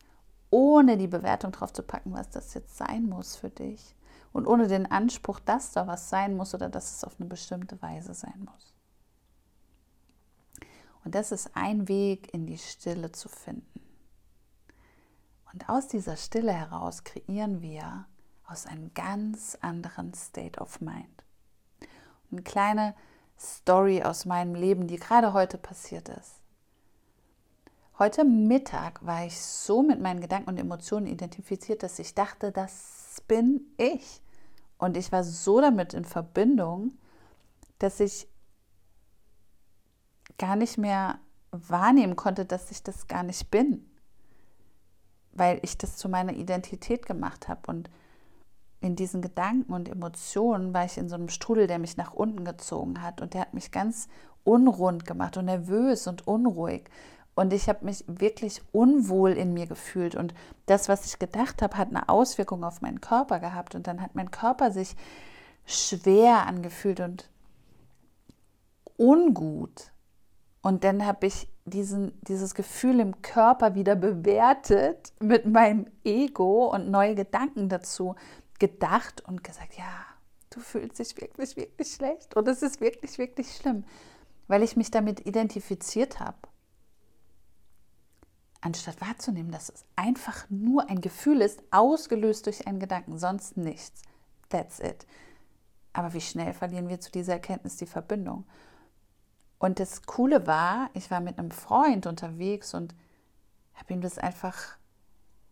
ohne 0.51 0.99
die 0.99 1.07
Bewertung 1.07 1.53
drauf 1.53 1.73
zu 1.73 1.83
packen, 1.83 2.13
was 2.13 2.29
das 2.29 2.53
jetzt 2.55 2.77
sein 2.77 3.07
muss 3.07 3.37
für 3.37 3.51
dich 3.51 3.95
und 4.33 4.47
ohne 4.47 4.69
den 4.69 4.91
Anspruch, 4.91 5.41
dass 5.41 5.73
da 5.73 5.87
was 5.87 6.09
sein 6.11 6.37
muss 6.37 6.55
oder 6.55 6.69
dass 6.69 6.97
es 6.97 7.05
auf 7.05 7.17
eine 7.19 7.29
bestimmte 7.29 7.81
Weise 7.83 8.15
sein 8.15 8.47
muss. 8.53 8.75
Und 11.05 11.15
das 11.15 11.33
ist 11.33 11.57
ein 11.57 11.89
Weg, 11.89 12.33
in 12.35 12.47
die 12.47 12.59
Stille 12.59 13.13
zu 13.13 13.29
finden. 13.29 13.81
Und 15.53 15.69
aus 15.69 15.89
dieser 15.89 16.17
Stille 16.17 16.53
heraus 16.53 17.05
kreieren 17.05 17.63
wir 17.63 18.07
aus 18.47 18.67
einem 18.67 18.93
ganz 18.95 19.57
anderen 19.61 20.13
State 20.15 20.61
of 20.61 20.81
Mind. 20.81 21.25
Eine 22.31 22.43
kleine 22.43 22.95
Story 23.39 24.03
aus 24.03 24.27
meinem 24.27 24.55
Leben, 24.55 24.87
die 24.87 24.97
gerade 24.97 25.33
heute 25.33 25.59
passiert 25.59 26.09
ist. 26.09 26.38
Heute 27.99 28.25
Mittag 28.25 29.05
war 29.05 29.27
ich 29.27 29.41
so 29.41 29.83
mit 29.83 30.01
meinen 30.01 30.21
Gedanken 30.21 30.51
und 30.51 30.59
Emotionen 30.59 31.07
identifiziert, 31.07 31.83
dass 31.83 31.99
ich 31.99 32.15
dachte, 32.15 32.53
das 32.53 33.23
bin 33.27 33.63
ich. 33.77 34.23
Und 34.77 34.97
ich 34.97 35.11
war 35.11 35.25
so 35.25 35.61
damit 35.61 35.95
in 35.95 36.05
Verbindung, 36.05 36.93
dass 37.79 37.99
ich 37.99 38.29
gar 40.39 40.55
nicht 40.55 40.79
mehr 40.79 41.19
wahrnehmen 41.51 42.15
konnte, 42.15 42.45
dass 42.45 42.71
ich 42.71 42.83
das 42.83 43.09
gar 43.09 43.25
nicht 43.25 43.51
bin 43.51 43.89
weil 45.39 45.61
ich 45.63 45.79
das 45.79 45.97
zu 45.97 46.09
meiner 46.09 46.35
Identität 46.35 47.07
gemacht 47.07 47.49
habe. 47.49 47.61
Und 47.67 47.91
in 48.81 48.97
diesen 48.97 49.23
Gedanken 49.23 49.73
und 49.73 49.89
Emotionen 49.89 50.75
war 50.75 50.85
ich 50.85 50.99
in 50.99 51.09
so 51.09 51.15
einem 51.15 51.29
Strudel, 51.29 51.67
der 51.67 51.79
mich 51.79 51.97
nach 51.97 52.13
unten 52.13 52.45
gezogen 52.45 53.03
hat. 53.03 53.21
Und 53.21 53.35
der 53.35 53.43
hat 53.43 53.55
mich 53.55 53.71
ganz 53.71 54.09
unrund 54.45 55.05
gemacht 55.05 55.37
und 55.37 55.47
nervös 55.47 56.07
und 56.07 56.27
unruhig. 56.27 56.91
Und 57.39 57.53
ich 57.53 57.69
habe 57.69 57.85
mich 57.85 58.03
wirklich 58.09 58.63
unwohl 58.73 59.31
in 59.31 59.55
mir 59.55 59.67
gefühlt. 59.67 60.17
Und 60.17 60.35
das, 60.67 60.89
was 60.89 61.07
ich 61.07 61.21
gedacht 61.21 61.63
habe, 61.63 61.79
hat 61.79 61.89
eine 61.89 62.09
Auswirkung 62.09 62.65
auf 62.65 62.81
meinen 62.81 63.01
Körper 63.01 63.39
gehabt. 63.39 63.77
Und 63.77 63.87
dann 63.87 64.03
hat 64.03 64.17
mein 64.17 64.33
Körper 64.33 64.73
sich 64.73 64.97
schwer 65.65 66.49
angefühlt 66.49 66.99
und 66.99 67.31
ungut. 68.97 69.93
Und 70.63 70.83
dann 70.83 71.07
habe 71.07 71.29
ich 71.29 71.49
diesen, 71.65 72.19
dieses 72.23 72.57
Gefühl 72.57 72.99
im 72.99 73.23
Körper 73.23 73.77
wieder 73.77 73.95
bewertet 73.95 75.13
mit 75.21 75.47
meinem 75.47 75.87
Ego 76.03 76.67
und 76.67 76.91
neue 76.91 77.15
Gedanken 77.15 77.69
dazu 77.69 78.17
gedacht 78.59 79.23
und 79.29 79.45
gesagt, 79.45 79.79
ja, 79.79 80.05
du 80.51 80.59
fühlst 80.59 80.99
dich 80.99 81.17
wirklich, 81.21 81.57
wirklich 81.57 81.93
schlecht 81.93 82.37
und 82.37 82.49
es 82.49 82.63
ist 82.63 82.81
wirklich, 82.81 83.19
wirklich 83.19 83.55
schlimm, 83.55 83.85
weil 84.49 84.65
ich 84.65 84.77
mich 84.77 84.91
damit 84.91 85.25
identifiziert 85.25 86.19
habe. 86.19 86.39
Anstatt 88.61 89.01
wahrzunehmen, 89.01 89.53
dass 89.53 89.69
es 89.69 89.85
einfach 89.95 90.47
nur 90.51 90.89
ein 90.91 91.01
Gefühl 91.01 91.41
ist, 91.41 91.63
ausgelöst 91.71 92.47
durch 92.47 92.67
einen 92.67 92.81
Gedanken, 92.81 93.19
sonst 93.19 93.57
nichts. 93.57 94.03
That's 94.49 94.81
it. 94.81 95.07
Aber 95.93 96.13
wie 96.13 96.21
schnell 96.21 96.53
verlieren 96.53 96.89
wir 96.89 97.01
zu 97.01 97.11
dieser 97.11 97.35
Erkenntnis 97.35 97.77
die 97.77 97.87
Verbindung? 97.87 98.45
Und 99.59 99.81
das 99.81 100.03
Coole 100.03 100.47
war, 100.47 100.91
ich 100.95 101.11
war 101.11 101.21
mit 101.21 101.39
einem 101.39 101.51
Freund 101.51 102.07
unterwegs 102.07 102.75
und 102.75 102.95
habe 103.75 103.95
ihm 103.95 104.01
das 104.01 104.19
einfach 104.19 104.77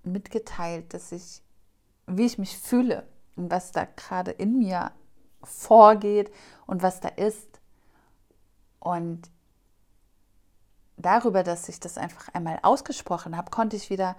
mitgeteilt, 0.02 0.94
dass 0.94 1.12
ich, 1.12 1.42
wie 2.06 2.26
ich 2.26 2.38
mich 2.38 2.56
fühle 2.58 3.06
und 3.36 3.50
was 3.50 3.72
da 3.72 3.84
gerade 3.84 4.30
in 4.30 4.58
mir 4.58 4.92
vorgeht 5.42 6.32
und 6.66 6.82
was 6.82 7.00
da 7.00 7.08
ist. 7.08 7.60
Und 8.78 9.30
darüber, 10.96 11.42
dass 11.42 11.68
ich 11.68 11.80
das 11.80 11.98
einfach 11.98 12.28
einmal 12.34 12.58
ausgesprochen 12.62 13.36
habe, 13.36 13.50
konnte 13.50 13.76
ich 13.76 13.90
wieder 13.90 14.16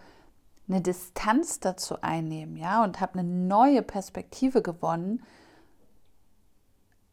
eine 0.67 0.81
Distanz 0.81 1.60
dazu 1.60 2.01
einnehmen, 2.01 2.57
ja, 2.57 2.84
und 2.84 3.00
habe 3.00 3.19
eine 3.19 3.27
neue 3.27 3.81
Perspektive 3.81 4.62
gewonnen 4.62 5.24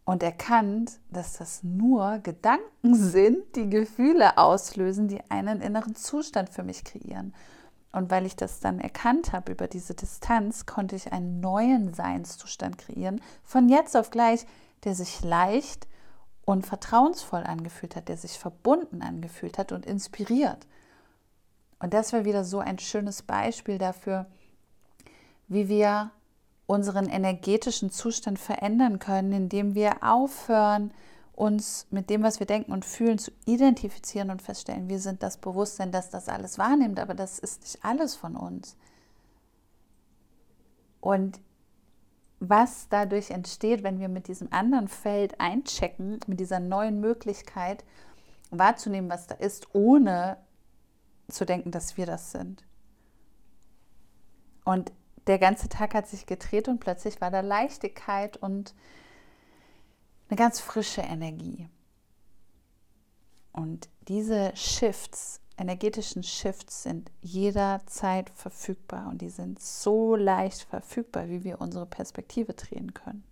und 0.04 0.22
erkannt, 0.22 0.98
dass 1.10 1.38
das 1.38 1.62
nur 1.62 2.18
Gedanken 2.18 2.62
sind, 2.94 3.56
die 3.56 3.70
Gefühle 3.70 4.38
auslösen, 4.38 5.08
die 5.08 5.20
einen 5.30 5.60
inneren 5.60 5.94
Zustand 5.94 6.50
für 6.50 6.62
mich 6.62 6.84
kreieren. 6.84 7.34
Und 7.92 8.10
weil 8.10 8.26
ich 8.26 8.34
das 8.34 8.58
dann 8.58 8.80
erkannt 8.80 9.32
habe 9.32 9.52
über 9.52 9.68
diese 9.68 9.94
Distanz, 9.94 10.66
konnte 10.66 10.96
ich 10.96 11.12
einen 11.12 11.40
neuen 11.40 11.94
Seinszustand 11.94 12.76
kreieren, 12.76 13.20
von 13.44 13.68
jetzt 13.68 13.96
auf 13.96 14.10
gleich, 14.10 14.46
der 14.82 14.96
sich 14.96 15.22
leicht 15.22 15.86
und 16.44 16.66
vertrauensvoll 16.66 17.44
angefühlt 17.44 17.96
hat, 17.96 18.08
der 18.08 18.16
sich 18.16 18.38
verbunden 18.38 19.02
angefühlt 19.02 19.58
hat 19.58 19.72
und 19.72 19.86
inspiriert. 19.86 20.66
Und 21.78 21.94
das 21.94 22.12
war 22.12 22.24
wieder 22.24 22.44
so 22.44 22.58
ein 22.58 22.78
schönes 22.78 23.22
Beispiel 23.22 23.78
dafür, 23.78 24.26
wie 25.48 25.68
wir 25.68 26.10
unseren 26.66 27.08
energetischen 27.08 27.90
Zustand 27.90 28.38
verändern 28.38 28.98
können, 28.98 29.32
indem 29.32 29.74
wir 29.74 30.02
aufhören, 30.02 30.92
uns 31.34 31.86
mit 31.90 32.10
dem, 32.10 32.22
was 32.22 32.38
wir 32.38 32.46
denken 32.46 32.72
und 32.72 32.84
fühlen, 32.84 33.18
zu 33.18 33.32
identifizieren 33.44 34.30
und 34.30 34.40
feststellen, 34.40 34.88
wir 34.88 35.00
sind 35.00 35.22
das 35.22 35.36
Bewusstsein, 35.36 35.90
das 35.90 36.10
das 36.10 36.28
alles 36.28 36.58
wahrnimmt, 36.58 37.00
aber 37.00 37.14
das 37.14 37.38
ist 37.38 37.62
nicht 37.62 37.84
alles 37.84 38.14
von 38.14 38.36
uns. 38.36 38.76
Und 41.00 41.40
was 42.48 42.88
dadurch 42.88 43.30
entsteht, 43.30 43.82
wenn 43.82 44.00
wir 44.00 44.08
mit 44.08 44.28
diesem 44.28 44.52
anderen 44.52 44.88
Feld 44.88 45.40
einchecken, 45.40 46.20
mit 46.26 46.40
dieser 46.40 46.60
neuen 46.60 47.00
Möglichkeit 47.00 47.84
wahrzunehmen, 48.50 49.10
was 49.10 49.26
da 49.26 49.34
ist, 49.34 49.74
ohne 49.74 50.36
zu 51.28 51.44
denken, 51.44 51.70
dass 51.70 51.96
wir 51.96 52.06
das 52.06 52.32
sind. 52.32 52.64
Und 54.64 54.92
der 55.26 55.38
ganze 55.38 55.68
Tag 55.68 55.94
hat 55.94 56.06
sich 56.06 56.26
gedreht 56.26 56.68
und 56.68 56.80
plötzlich 56.80 57.20
war 57.20 57.30
da 57.30 57.40
Leichtigkeit 57.40 58.36
und 58.36 58.74
eine 60.28 60.36
ganz 60.36 60.60
frische 60.60 61.00
Energie. 61.00 61.68
Und 63.52 63.88
diese 64.08 64.54
Shifts, 64.56 65.40
energetischen 65.56 66.22
Shifts 66.22 66.82
sind 66.82 67.10
jederzeit 67.20 68.30
verfügbar 68.30 69.08
und 69.08 69.22
die 69.22 69.30
sind 69.30 69.60
so 69.60 70.16
leicht 70.16 70.62
verfügbar, 70.62 71.28
wie 71.28 71.44
wir 71.44 71.60
unsere 71.60 71.86
Perspektive 71.86 72.54
drehen 72.54 72.92
können. 72.94 73.24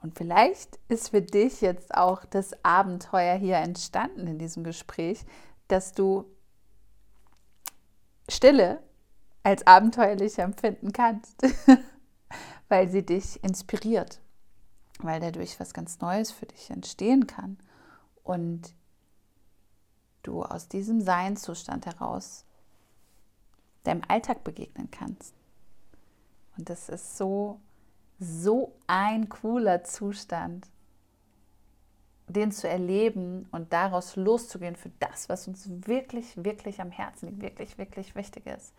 Und 0.00 0.16
vielleicht 0.18 0.78
ist 0.88 1.10
für 1.10 1.22
dich 1.22 1.62
jetzt 1.62 1.94
auch 1.94 2.24
das 2.26 2.52
Abenteuer 2.62 3.36
hier 3.36 3.56
entstanden 3.56 4.26
in 4.26 4.38
diesem 4.38 4.62
Gespräch, 4.62 5.24
dass 5.68 5.92
du 5.92 6.26
Stille 8.28 8.82
als 9.42 9.66
abenteuerlich 9.66 10.38
empfinden 10.38 10.92
kannst, 10.92 11.42
weil 12.68 12.90
sie 12.90 13.04
dich 13.04 13.42
inspiriert, 13.44 14.20
weil 14.98 15.20
dadurch 15.20 15.58
was 15.60 15.72
ganz 15.72 16.00
Neues 16.00 16.30
für 16.30 16.46
dich 16.46 16.70
entstehen 16.70 17.26
kann 17.26 17.58
und 18.22 18.74
du 20.24 20.42
aus 20.42 20.68
diesem 20.68 21.00
Seinszustand 21.00 21.86
heraus 21.86 22.44
deinem 23.84 24.02
Alltag 24.08 24.44
begegnen 24.44 24.90
kannst. 24.90 25.34
Und 26.56 26.68
das 26.70 26.88
ist 26.88 27.16
so, 27.16 27.60
so 28.18 28.72
ein 28.86 29.28
cooler 29.28 29.84
Zustand 29.84 30.68
den 32.26 32.52
zu 32.52 32.68
erleben 32.68 33.46
und 33.52 33.72
daraus 33.72 34.16
loszugehen 34.16 34.76
für 34.76 34.90
das, 34.98 35.28
was 35.28 35.46
uns 35.46 35.68
wirklich, 35.86 36.42
wirklich 36.42 36.80
am 36.80 36.90
Herzen 36.90 37.26
liegt, 37.26 37.42
wirklich, 37.42 37.78
wirklich 37.78 38.14
wichtig 38.14 38.46
ist. 38.46 38.72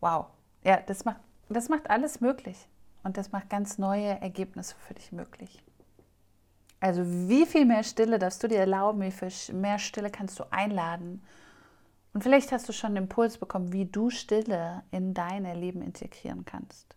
Wow, 0.00 0.26
ja, 0.62 0.78
das 0.86 1.04
macht, 1.04 1.20
das 1.48 1.68
macht 1.68 1.90
alles 1.90 2.20
möglich 2.20 2.68
und 3.02 3.16
das 3.16 3.32
macht 3.32 3.50
ganz 3.50 3.78
neue 3.78 4.20
Ergebnisse 4.20 4.76
für 4.86 4.94
dich 4.94 5.12
möglich. 5.12 5.62
Also 6.80 7.02
wie 7.04 7.44
viel 7.44 7.64
mehr 7.64 7.82
Stille 7.82 8.18
darfst 8.18 8.42
du 8.42 8.48
dir 8.48 8.60
erlauben, 8.60 9.00
wie 9.02 9.10
viel 9.10 9.54
mehr 9.54 9.78
Stille 9.78 10.10
kannst 10.10 10.38
du 10.38 10.44
einladen. 10.52 11.22
Und 12.12 12.22
vielleicht 12.22 12.52
hast 12.52 12.68
du 12.68 12.72
schon 12.72 12.88
einen 12.88 13.04
Impuls 13.04 13.38
bekommen, 13.38 13.72
wie 13.72 13.84
du 13.84 14.10
Stille 14.10 14.82
in 14.90 15.14
dein 15.14 15.44
Leben 15.58 15.82
integrieren 15.82 16.44
kannst. 16.44 16.94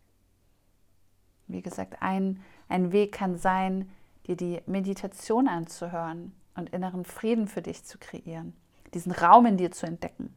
Wie 1.48 1.62
gesagt, 1.62 2.02
ein, 2.02 2.42
ein 2.70 2.92
Weg 2.92 3.12
kann 3.12 3.38
sein, 3.38 3.92
dir 4.28 4.36
die 4.36 4.62
Meditation 4.68 5.48
anzuhören 5.48 6.34
und 6.56 6.70
inneren 6.70 7.06
Frieden 7.06 7.48
für 7.48 7.62
dich 7.62 7.84
zu 7.84 7.98
kreieren, 7.98 8.54
diesen 8.94 9.12
Raum 9.12 9.46
in 9.46 9.58
dir 9.58 9.72
zu 9.72 9.86
entdecken, 9.86 10.34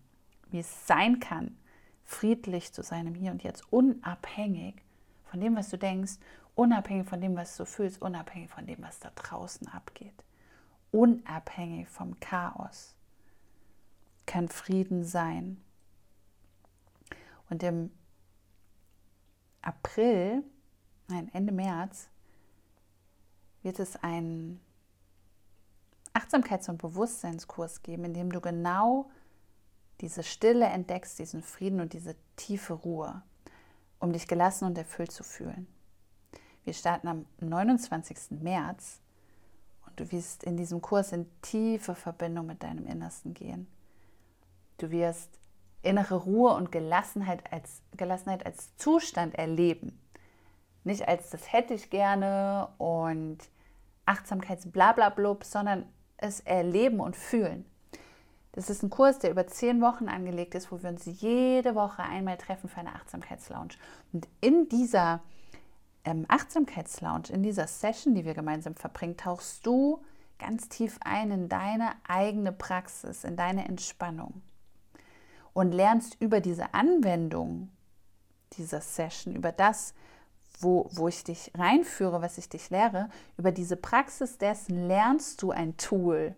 wie 0.51 0.61
es 0.61 0.87
sein 0.87 1.21
kann, 1.21 1.57
friedlich 2.05 2.73
zu 2.73 2.83
sein 2.83 3.07
im 3.07 3.15
Hier 3.15 3.31
und 3.31 3.43
Jetzt, 3.43 3.73
unabhängig 3.73 4.83
von 5.25 5.41
dem, 5.41 5.57
was 5.57 5.69
du 5.71 5.79
denkst, 5.79 6.15
unabhängig 6.55 7.09
von 7.09 7.21
dem, 7.21 7.37
was 7.37 7.57
du 7.57 7.65
fühlst, 7.65 8.01
unabhängig 8.01 8.51
von 8.51 8.67
dem, 8.67 8.83
was 8.83 9.01
da 9.01 9.11
draußen 9.15 9.69
abgeht, 9.69 10.15
unabhängig 10.93 11.89
vom 11.89 12.19
Chaos, 12.21 12.95
kann 14.27 14.49
Frieden 14.49 15.05
sein. 15.05 15.63
Und 17.51 17.63
im 17.63 17.91
April, 19.61 20.43
nein, 21.09 21.31
Ende 21.33 21.53
März, 21.53 22.09
wird 23.63 23.79
es 23.79 23.97
einen 23.97 24.61
Achtsamkeits- 26.13 26.71
und 26.71 26.79
Bewusstseinskurs 26.79 27.83
geben, 27.83 28.05
in 28.05 28.15
dem 28.15 28.31
du 28.31 28.41
genau 28.41 29.11
diese 30.01 30.23
Stille 30.23 30.67
entdeckst, 30.67 31.19
diesen 31.19 31.43
Frieden 31.43 31.81
und 31.81 31.93
diese 31.93 32.15
tiefe 32.37 32.75
Ruhe, 32.75 33.23
um 33.99 34.13
dich 34.13 34.29
gelassen 34.29 34.67
und 34.67 34.77
erfüllt 34.79 35.13
zu 35.13 35.25
fühlen. 35.25 35.67
Wir 36.65 36.73
starten 36.73 37.09
am 37.09 37.27
29. 37.41 38.41
März 38.43 39.01
und 39.87 40.01
du 40.01 40.11
wirst 40.11 40.45
in 40.45 40.57
diesem 40.57 40.81
Kurs 40.81 41.13
in 41.13 41.27
tiefe 41.43 41.95
Verbindung 41.95 42.47
mit 42.47 42.63
deinem 42.63 42.87
Innersten 42.87 43.35
gehen. 43.35 43.67
Du 44.79 44.91
wirst 44.91 45.29
innere 45.83 46.15
Ruhe 46.15 46.55
und 46.55 46.73
Gelassenheit 46.73 47.53
als, 47.53 47.83
Gelassenheit 47.97 48.47
als 48.47 48.75
Zustand 48.77 49.35
erleben. 49.35 50.01
Nicht 50.85 51.07
als 51.07 51.31
das 51.31 51.53
hätte 51.53 51.75
ich 51.75 51.91
gerne 51.91 52.69
und 52.79 53.39
Achtsamkeitsblablablub, 54.07 55.45
sondern 55.45 55.87
es 56.17 56.41
erleben 56.41 57.01
und 57.01 57.17
fühlen. 57.17 57.67
Das 58.53 58.71
ist 58.71 58.83
ein 58.83 58.91
Kurs, 58.91 59.19
der 59.19 59.31
über 59.31 59.47
zehn 59.47 59.81
Wochen 59.81 60.09
angelegt 60.09 60.55
ist, 60.55 60.71
wo 60.71 60.83
wir 60.83 60.89
uns 60.89 61.05
jede 61.05 61.75
Woche 61.75 62.03
einmal 62.03 62.37
treffen 62.37 62.69
für 62.69 62.81
eine 62.81 62.95
Achtsamkeitslounge. 62.95 63.75
Und 64.13 64.29
in 64.41 64.69
dieser 64.69 65.23
ähm, 66.05 66.25
Achtsamkeitslounge, 66.29 67.31
in 67.31 67.43
dieser 67.43 67.67
Session, 67.67 68.15
die 68.15 68.25
wir 68.25 68.35
gemeinsam 68.35 68.75
verbringen, 68.75 69.17
tauchst 69.17 69.67
du 69.67 70.03
ganz 70.39 70.69
tief 70.69 70.99
ein 71.05 71.31
in 71.31 71.49
deine 71.49 71.93
eigene 72.07 72.53
Praxis, 72.53 73.25
in 73.25 73.37
deine 73.37 73.67
Entspannung 73.67 74.43
und 75.53 75.73
lernst 75.73 76.21
über 76.21 76.41
diese 76.41 76.75
Anwendung 76.75 77.71
dieser 78.59 78.81
Session, 78.81 79.35
über 79.35 79.53
das, 79.53 79.95
wo, 80.61 80.89
wo 80.93 81.09
ich 81.09 81.25
dich 81.25 81.51
reinführe, 81.57 82.21
was 82.23 82.39
ich 82.39 82.49
dich 82.49 82.71
lehre, 82.71 83.09
über 83.37 83.53
diese 83.53 83.77
Praxis 83.77 84.39
dessen 84.39 84.87
lernst 84.87 85.43
du 85.43 85.51
ein 85.51 85.77
Tool 85.77 86.35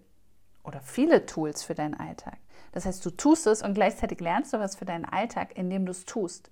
oder 0.63 0.81
viele 0.81 1.27
Tools 1.27 1.63
für 1.63 1.75
deinen 1.75 1.95
Alltag. 1.95 2.39
Das 2.73 2.87
heißt, 2.87 3.05
du 3.05 3.11
tust 3.11 3.47
es 3.47 3.63
und 3.63 3.75
gleichzeitig 3.75 4.21
lernst 4.21 4.53
du 4.53 4.59
was 4.59 4.77
für 4.77 4.85
deinen 4.85 5.05
Alltag, 5.05 5.57
indem 5.57 5.87
du 5.87 5.93
es 5.93 6.05
tust. 6.05 6.51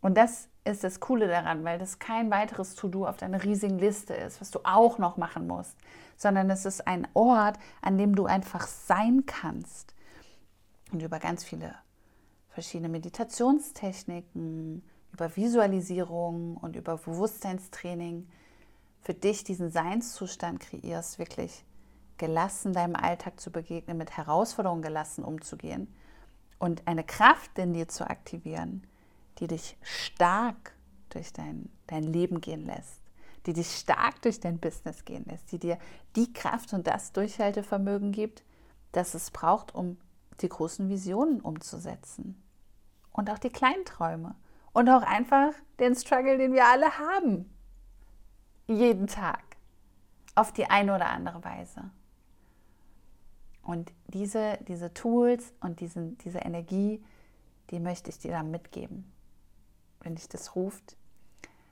Und 0.00 0.16
das 0.16 0.48
ist 0.68 0.84
das 0.84 1.00
Coole 1.00 1.28
daran, 1.28 1.64
weil 1.64 1.78
das 1.78 1.98
kein 1.98 2.30
weiteres 2.30 2.74
To-Do 2.74 3.06
auf 3.06 3.16
deiner 3.16 3.42
riesigen 3.42 3.78
Liste 3.78 4.14
ist, 4.14 4.40
was 4.40 4.50
du 4.50 4.60
auch 4.64 4.98
noch 4.98 5.16
machen 5.16 5.46
musst, 5.46 5.76
sondern 6.16 6.50
es 6.50 6.64
ist 6.64 6.86
ein 6.86 7.08
Ort, 7.14 7.58
an 7.82 7.98
dem 7.98 8.14
du 8.14 8.26
einfach 8.26 8.66
sein 8.66 9.24
kannst. 9.26 9.94
Und 10.92 11.02
über 11.02 11.18
ganz 11.18 11.44
viele 11.44 11.74
verschiedene 12.50 12.88
Meditationstechniken, 12.88 14.82
über 15.12 15.36
Visualisierung 15.36 16.56
und 16.56 16.76
über 16.76 16.96
Bewusstseinstraining 16.96 18.28
für 19.00 19.14
dich 19.14 19.44
diesen 19.44 19.70
Seinszustand 19.70 20.60
kreierst, 20.60 21.18
wirklich 21.18 21.64
gelassen 22.18 22.72
deinem 22.72 22.96
Alltag 22.96 23.40
zu 23.40 23.50
begegnen, 23.50 23.96
mit 23.96 24.16
Herausforderungen 24.16 24.82
gelassen 24.82 25.24
umzugehen 25.24 25.94
und 26.58 26.86
eine 26.86 27.04
Kraft 27.04 27.56
in 27.58 27.72
dir 27.72 27.88
zu 27.88 28.08
aktivieren, 28.08 28.82
die 29.38 29.46
dich 29.46 29.76
stark 29.82 30.74
durch 31.10 31.32
dein, 31.32 31.70
dein 31.86 32.04
Leben 32.04 32.40
gehen 32.40 32.66
lässt, 32.66 33.00
die 33.46 33.52
dich 33.52 33.76
stark 33.76 34.20
durch 34.22 34.40
dein 34.40 34.58
Business 34.58 35.04
gehen 35.04 35.24
lässt, 35.26 35.50
die 35.52 35.58
dir 35.58 35.78
die 36.16 36.32
Kraft 36.32 36.72
und 36.72 36.86
das 36.86 37.12
Durchhaltevermögen 37.12 38.12
gibt, 38.12 38.42
das 38.92 39.14
es 39.14 39.30
braucht, 39.30 39.74
um 39.74 39.98
die 40.40 40.48
großen 40.48 40.88
Visionen 40.88 41.40
umzusetzen 41.40 42.40
und 43.12 43.30
auch 43.30 43.38
die 43.38 43.50
kleinen 43.50 43.84
Träume 43.84 44.34
und 44.72 44.88
auch 44.88 45.02
einfach 45.02 45.52
den 45.78 45.94
Struggle, 45.94 46.38
den 46.38 46.52
wir 46.52 46.66
alle 46.66 46.98
haben. 46.98 47.52
Jeden 48.66 49.06
Tag. 49.06 49.42
Auf 50.34 50.52
die 50.52 50.66
eine 50.66 50.94
oder 50.94 51.08
andere 51.08 51.42
Weise. 51.42 51.90
Und 53.62 53.92
diese, 54.06 54.58
diese 54.68 54.94
Tools 54.94 55.52
und 55.60 55.80
diesen, 55.80 56.16
diese 56.18 56.38
Energie, 56.38 57.02
die 57.70 57.80
möchte 57.80 58.08
ich 58.10 58.18
dir 58.18 58.30
dann 58.30 58.50
mitgeben. 58.50 59.12
Wenn 60.00 60.14
dich 60.14 60.28
das 60.28 60.54
ruft, 60.54 60.96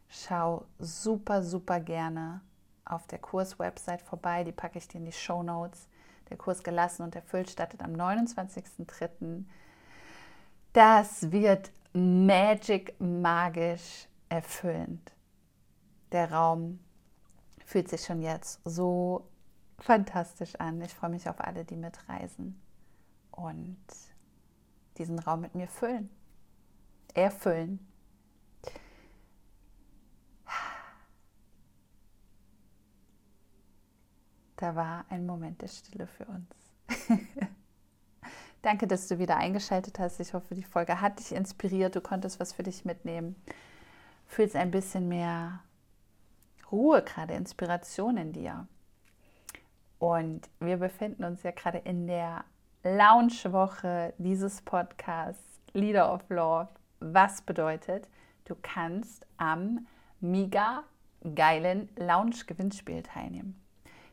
schau 0.08 0.66
super, 0.78 1.42
super 1.42 1.80
gerne 1.80 2.40
auf 2.84 3.06
der 3.06 3.18
Kurs-Website 3.18 4.02
vorbei. 4.02 4.44
Die 4.44 4.52
packe 4.52 4.78
ich 4.78 4.88
dir 4.88 4.98
in 4.98 5.04
die 5.04 5.12
Show 5.12 5.42
Notes. 5.42 5.88
Der 6.30 6.36
Kurs 6.36 6.62
Gelassen 6.62 7.02
und 7.02 7.14
Erfüllt 7.14 7.50
startet 7.50 7.82
am 7.82 7.92
29.03. 7.92 9.44
Das 10.72 11.30
wird 11.30 11.70
magic, 11.92 13.00
magisch 13.00 14.08
erfüllend. 14.28 15.12
Der 16.12 16.32
Raum 16.32 16.80
fühlt 17.64 17.88
sich 17.88 18.04
schon 18.04 18.22
jetzt 18.22 18.60
so 18.64 19.28
fantastisch 19.78 20.54
an. 20.56 20.80
Ich 20.80 20.94
freue 20.94 21.10
mich 21.10 21.28
auf 21.28 21.40
alle, 21.40 21.64
die 21.64 21.76
mitreisen 21.76 22.60
und 23.30 23.76
diesen 24.98 25.18
Raum 25.18 25.40
mit 25.40 25.54
mir 25.54 25.68
füllen. 25.68 26.10
Erfüllen. 27.14 27.86
Da 34.56 34.74
war 34.74 35.04
ein 35.10 35.26
Moment 35.26 35.60
der 35.60 35.68
Stille 35.68 36.06
für 36.06 36.24
uns. 36.24 37.08
Danke, 38.62 38.86
dass 38.86 39.06
du 39.06 39.18
wieder 39.18 39.36
eingeschaltet 39.36 39.98
hast. 39.98 40.18
Ich 40.18 40.34
hoffe, 40.34 40.54
die 40.54 40.64
Folge 40.64 41.00
hat 41.00 41.18
dich 41.18 41.32
inspiriert. 41.32 41.94
Du 41.94 42.00
konntest 42.00 42.40
was 42.40 42.52
für 42.52 42.62
dich 42.62 42.84
mitnehmen. 42.84 43.36
Fühlst 44.26 44.56
ein 44.56 44.70
bisschen 44.70 45.08
mehr 45.08 45.60
Ruhe, 46.72 47.02
gerade 47.02 47.34
Inspiration 47.34 48.16
in 48.16 48.32
dir. 48.32 48.66
Und 49.98 50.48
wir 50.58 50.78
befinden 50.78 51.24
uns 51.24 51.42
ja 51.42 51.52
gerade 51.52 51.78
in 51.78 52.06
der 52.06 52.44
Launchwoche 52.82 54.14
dieses 54.18 54.62
Podcasts 54.62 55.60
Leader 55.72 56.12
of 56.12 56.28
Love. 56.28 56.68
Was 57.00 57.42
bedeutet, 57.42 58.08
du 58.46 58.56
kannst 58.60 59.26
am 59.36 59.86
mega 60.20 60.82
geilen 61.34 61.88
Launch-Gewinnspiel 61.96 63.02
teilnehmen. 63.02 63.60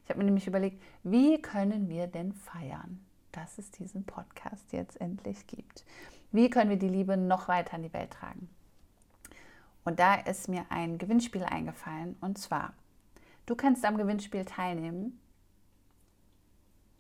Ich 0.04 0.10
habe 0.10 0.20
mir 0.20 0.26
nämlich 0.26 0.48
überlegt, 0.48 0.82
wie 1.04 1.42
können 1.42 1.90
wir 1.90 2.08
denn 2.08 2.34
feiern? 2.34 3.00
dass 3.34 3.58
es 3.58 3.72
diesen 3.72 4.06
Podcast 4.06 4.72
jetzt 4.72 5.00
endlich 5.02 5.46
gibt. 5.48 5.84
Wie 6.32 6.50
können 6.50 6.70
wir 6.70 6.78
die 6.78 6.88
Liebe 6.88 7.18
noch 7.18 7.50
weiter 7.50 7.76
in 7.76 7.84
die 7.84 7.94
Welt 7.94 8.12
tragen? 8.12 8.50
Und 9.84 10.00
da 10.00 10.16
ist 10.16 10.48
mir 10.48 10.66
ein 10.70 10.98
Gewinnspiel 10.98 11.44
eingefallen 11.44 12.16
und 12.22 12.38
zwar, 12.38 12.74
du 13.46 13.56
kannst 13.56 13.84
am 13.84 13.98
Gewinnspiel 13.98 14.46
teilnehmen. 14.46 15.20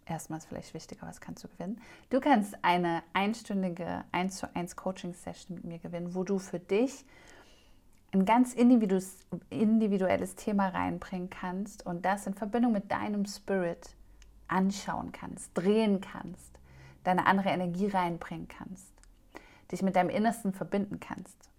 Erstmal 0.06 0.40
ist 0.40 0.48
vielleicht 0.48 0.74
wichtiger, 0.74 1.08
was 1.08 1.22
kannst 1.22 1.46
du 1.46 1.48
gewinnen? 1.48 1.80
Du 2.10 2.20
kannst 2.20 2.56
eine 2.62 3.04
einstündige 3.14 4.04
1 4.12 4.36
zu 4.36 4.54
1 4.54 4.76
Coaching-Session 4.76 5.56
mit 5.56 5.64
mir 5.64 5.80
gewinnen, 5.80 6.14
wo 6.14 6.26
du 6.26 6.40
für 6.40 6.60
dich 6.60 7.06
ein 8.14 8.26
ganz 8.26 8.54
individuelles 8.54 10.36
Thema 10.36 10.70
reinbringen 10.70 11.32
kannst 11.32 11.86
und 11.86 12.06
das 12.06 12.28
in 12.28 12.36
Verbindung 12.36 12.72
mit 12.72 12.92
deinem 12.92 13.26
Spirit 13.26 13.96
anschauen 14.48 15.12
kannst, 15.12 15.50
drehen 15.56 16.00
kannst, 16.00 16.60
deine 17.04 17.26
andere 17.26 17.50
Energie 17.50 17.88
reinbringen 17.88 18.48
kannst, 18.48 18.94
dich 19.72 19.82
mit 19.82 19.96
deinem 19.96 20.12
Innersten 20.12 20.54
verbinden 20.54 21.00
kannst. 21.00 21.50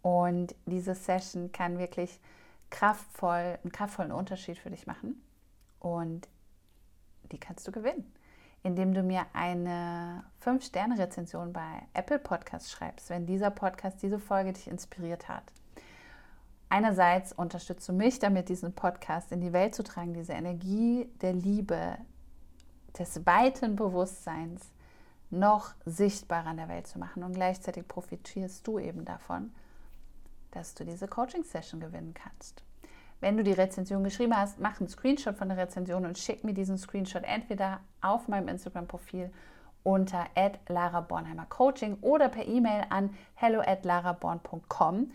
Und 0.00 0.54
diese 0.64 0.94
Session 0.94 1.52
kann 1.52 1.78
wirklich 1.78 2.20
kraftvoll, 2.70 3.58
einen 3.62 3.72
kraftvollen 3.72 4.12
Unterschied 4.12 4.56
für 4.56 4.70
dich 4.70 4.86
machen. 4.86 5.22
Und 5.78 6.26
die 7.32 7.38
kannst 7.38 7.68
du 7.68 7.72
gewinnen, 7.72 8.10
indem 8.62 8.94
du 8.94 9.02
mir 9.02 9.26
eine 9.34 10.24
5-Sterne-Rezension 10.42 11.52
bei 11.52 11.82
Apple 11.92 12.18
Podcasts 12.18 12.70
schreibst, 12.72 13.10
wenn 13.10 13.26
dieser 13.26 13.50
Podcast, 13.50 14.02
diese 14.02 14.18
Folge 14.18 14.54
dich 14.54 14.68
inspiriert 14.68 15.28
hat. 15.28 15.52
Einerseits 16.68 17.32
unterstützt 17.32 17.88
du 17.88 17.92
mich 17.92 18.18
damit, 18.18 18.48
diesen 18.48 18.74
Podcast 18.74 19.30
in 19.32 19.40
die 19.40 19.52
Welt 19.52 19.74
zu 19.74 19.84
tragen, 19.84 20.14
diese 20.14 20.32
Energie 20.32 21.08
der 21.22 21.32
Liebe, 21.32 21.98
des 22.98 23.24
weiten 23.26 23.76
Bewusstseins 23.76 24.72
noch 25.30 25.74
sichtbarer 25.84 26.50
in 26.50 26.56
der 26.56 26.68
Welt 26.68 26.86
zu 26.86 26.98
machen. 26.98 27.22
Und 27.22 27.34
gleichzeitig 27.34 27.86
profitierst 27.86 28.66
du 28.66 28.78
eben 28.78 29.04
davon, 29.04 29.52
dass 30.50 30.74
du 30.74 30.84
diese 30.84 31.06
Coaching-Session 31.06 31.80
gewinnen 31.80 32.14
kannst. 32.14 32.62
Wenn 33.20 33.36
du 33.36 33.42
die 33.42 33.52
Rezension 33.52 34.04
geschrieben 34.04 34.36
hast, 34.36 34.60
mach 34.60 34.78
einen 34.78 34.88
Screenshot 34.88 35.36
von 35.36 35.48
der 35.48 35.58
Rezension 35.58 36.04
und 36.04 36.18
schick 36.18 36.44
mir 36.44 36.52
diesen 36.52 36.78
Screenshot 36.78 37.24
entweder 37.24 37.80
auf 38.00 38.28
meinem 38.28 38.48
Instagram-Profil 38.48 39.30
unter 39.82 40.26
Lara 40.68 41.00
Bornheimer 41.00 41.46
Coaching 41.46 41.96
oder 42.00 42.28
per 42.28 42.46
E-Mail 42.46 42.84
an 42.90 43.10
hello 43.34 43.60
at 43.60 43.84
laraborn.com. 43.84 45.12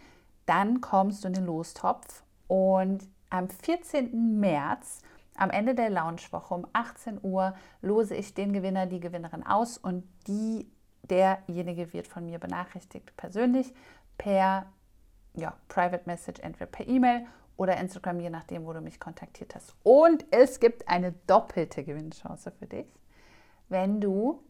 Dann 0.52 0.82
kommst 0.82 1.24
du 1.24 1.30
in 1.30 1.34
den 1.34 1.46
Lostopf 1.46 2.24
und 2.50 3.08
am 3.30 3.48
14. 3.48 4.38
März, 4.38 5.02
am 5.38 5.50
Ende 5.50 5.76
der 5.76 5.90
Launchwoche 5.90 6.54
um 6.54 6.68
18 6.74 7.20
Uhr, 7.24 7.56
lose 7.82 8.16
ich 8.16 8.34
den 8.34 8.52
Gewinner, 8.52 8.86
die 8.86 9.00
Gewinnerin 9.00 9.46
aus 9.48 9.78
und 9.78 10.04
die, 10.28 10.70
derjenige 11.04 11.94
wird 11.94 12.06
von 12.10 12.26
mir 12.26 12.38
benachrichtigt 12.38 13.16
persönlich 13.16 13.74
per 14.18 14.66
ja, 15.36 15.54
Private 15.70 16.04
Message, 16.06 16.42
entweder 16.42 16.66
per 16.70 16.86
E-Mail 16.86 17.28
oder 17.56 17.78
Instagram, 17.78 18.20
je 18.20 18.30
nachdem, 18.30 18.66
wo 18.66 18.74
du 18.74 18.82
mich 18.82 19.00
kontaktiert 19.00 19.56
hast. 19.56 19.74
Und 19.84 20.26
es 20.32 20.60
gibt 20.60 20.86
eine 20.90 21.14
doppelte 21.28 21.86
Gewinnchance 21.86 22.52
für 22.52 22.66
dich, 22.66 22.94
wenn 23.70 24.02
du 24.02 24.44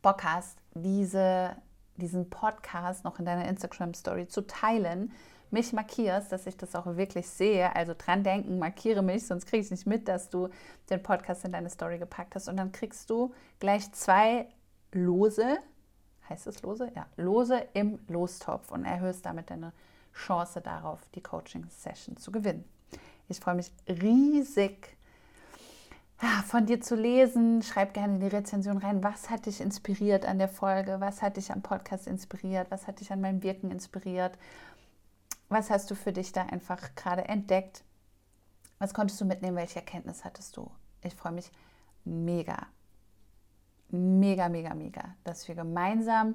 Bock 0.00 0.24
hast, 0.24 0.56
diese, 0.72 1.54
diesen 1.98 2.30
Podcast 2.30 3.04
noch 3.04 3.18
in 3.18 3.24
deiner 3.24 3.48
Instagram-Story 3.48 4.28
zu 4.28 4.46
teilen, 4.46 5.12
mich 5.50 5.72
markierst, 5.72 6.30
dass 6.30 6.46
ich 6.46 6.56
das 6.56 6.74
auch 6.74 6.96
wirklich 6.96 7.28
sehe. 7.28 7.74
Also 7.74 7.94
dran 7.96 8.22
denken, 8.22 8.58
markiere 8.58 9.02
mich, 9.02 9.26
sonst 9.26 9.46
kriege 9.46 9.62
ich 9.62 9.70
nicht 9.70 9.86
mit, 9.86 10.08
dass 10.08 10.28
du 10.28 10.48
den 10.90 11.02
Podcast 11.02 11.44
in 11.44 11.52
deine 11.52 11.70
Story 11.70 11.98
gepackt 11.98 12.34
hast. 12.34 12.48
Und 12.48 12.56
dann 12.56 12.72
kriegst 12.72 13.08
du 13.08 13.32
gleich 13.58 13.90
zwei 13.92 14.48
Lose, 14.92 15.58
heißt 16.28 16.46
es 16.46 16.62
Lose? 16.62 16.90
Ja, 16.94 17.06
Lose 17.16 17.66
im 17.72 17.98
Lostopf 18.08 18.70
und 18.70 18.84
erhöhst 18.84 19.24
damit 19.24 19.50
deine 19.50 19.72
Chance 20.12 20.60
darauf, 20.60 21.00
die 21.14 21.22
Coaching-Session 21.22 22.16
zu 22.16 22.30
gewinnen. 22.30 22.64
Ich 23.28 23.40
freue 23.40 23.54
mich 23.54 23.70
riesig 23.86 24.97
von 26.46 26.66
dir 26.66 26.80
zu 26.80 26.96
lesen. 26.96 27.62
Schreib 27.62 27.94
gerne 27.94 28.14
in 28.14 28.20
die 28.20 28.26
Rezension 28.26 28.78
rein, 28.78 29.02
was 29.02 29.30
hat 29.30 29.46
dich 29.46 29.60
inspiriert 29.60 30.24
an 30.26 30.38
der 30.38 30.48
Folge, 30.48 31.00
was 31.00 31.22
hat 31.22 31.36
dich 31.36 31.52
am 31.52 31.62
Podcast 31.62 32.06
inspiriert, 32.06 32.70
was 32.70 32.86
hat 32.86 33.00
dich 33.00 33.12
an 33.12 33.20
meinem 33.20 33.42
Wirken 33.42 33.70
inspiriert, 33.70 34.38
was 35.48 35.70
hast 35.70 35.90
du 35.90 35.94
für 35.94 36.12
dich 36.12 36.32
da 36.32 36.42
einfach 36.42 36.94
gerade 36.94 37.24
entdeckt, 37.24 37.84
was 38.78 38.94
konntest 38.94 39.20
du 39.20 39.24
mitnehmen, 39.24 39.56
welche 39.56 39.76
Erkenntnis 39.76 40.24
hattest 40.24 40.56
du. 40.56 40.70
Ich 41.02 41.14
freue 41.14 41.32
mich 41.32 41.50
mega, 42.04 42.66
mega, 43.90 44.48
mega, 44.48 44.74
mega, 44.74 45.14
dass 45.24 45.48
wir 45.48 45.54
gemeinsam 45.54 46.34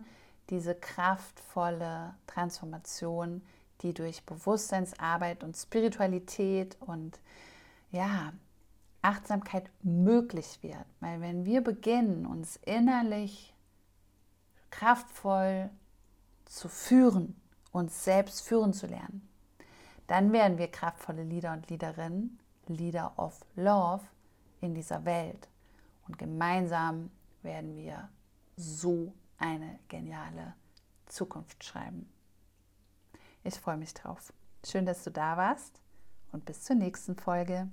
diese 0.49 0.75
kraftvolle 0.75 2.15
Transformation 2.27 3.41
die 3.83 3.93
durch 3.93 4.25
Bewusstseinsarbeit 4.25 5.43
und 5.43 5.55
Spiritualität 5.57 6.77
und 6.79 7.19
ja, 7.91 8.33
Achtsamkeit 9.03 9.69
möglich 9.83 10.59
wird. 10.61 10.85
Weil 10.99 11.21
wenn 11.21 11.45
wir 11.45 11.61
beginnen, 11.61 12.25
uns 12.25 12.55
innerlich 12.57 13.53
kraftvoll 14.71 15.69
zu 16.45 16.69
führen, 16.69 17.39
uns 17.71 18.03
selbst 18.03 18.41
führen 18.41 18.73
zu 18.73 18.87
lernen, 18.87 19.27
dann 20.07 20.31
werden 20.31 20.57
wir 20.57 20.67
kraftvolle 20.69 21.23
Leader 21.23 21.53
und 21.53 21.69
Leaderinnen, 21.69 22.39
Leader 22.67 23.13
of 23.17 23.45
Love 23.55 24.03
in 24.61 24.73
dieser 24.73 25.05
Welt. 25.05 25.47
Und 26.07 26.17
gemeinsam 26.17 27.11
werden 27.41 27.75
wir 27.75 28.09
so 28.55 29.13
eine 29.37 29.79
geniale 29.87 30.53
Zukunft 31.07 31.63
schreiben. 31.63 32.09
Ich 33.43 33.55
freue 33.55 33.77
mich 33.77 33.93
drauf. 33.93 34.33
Schön, 34.65 34.85
dass 34.85 35.03
du 35.03 35.11
da 35.11 35.35
warst 35.37 35.81
und 36.31 36.45
bis 36.45 36.63
zur 36.63 36.77
nächsten 36.77 37.15
Folge. 37.15 37.69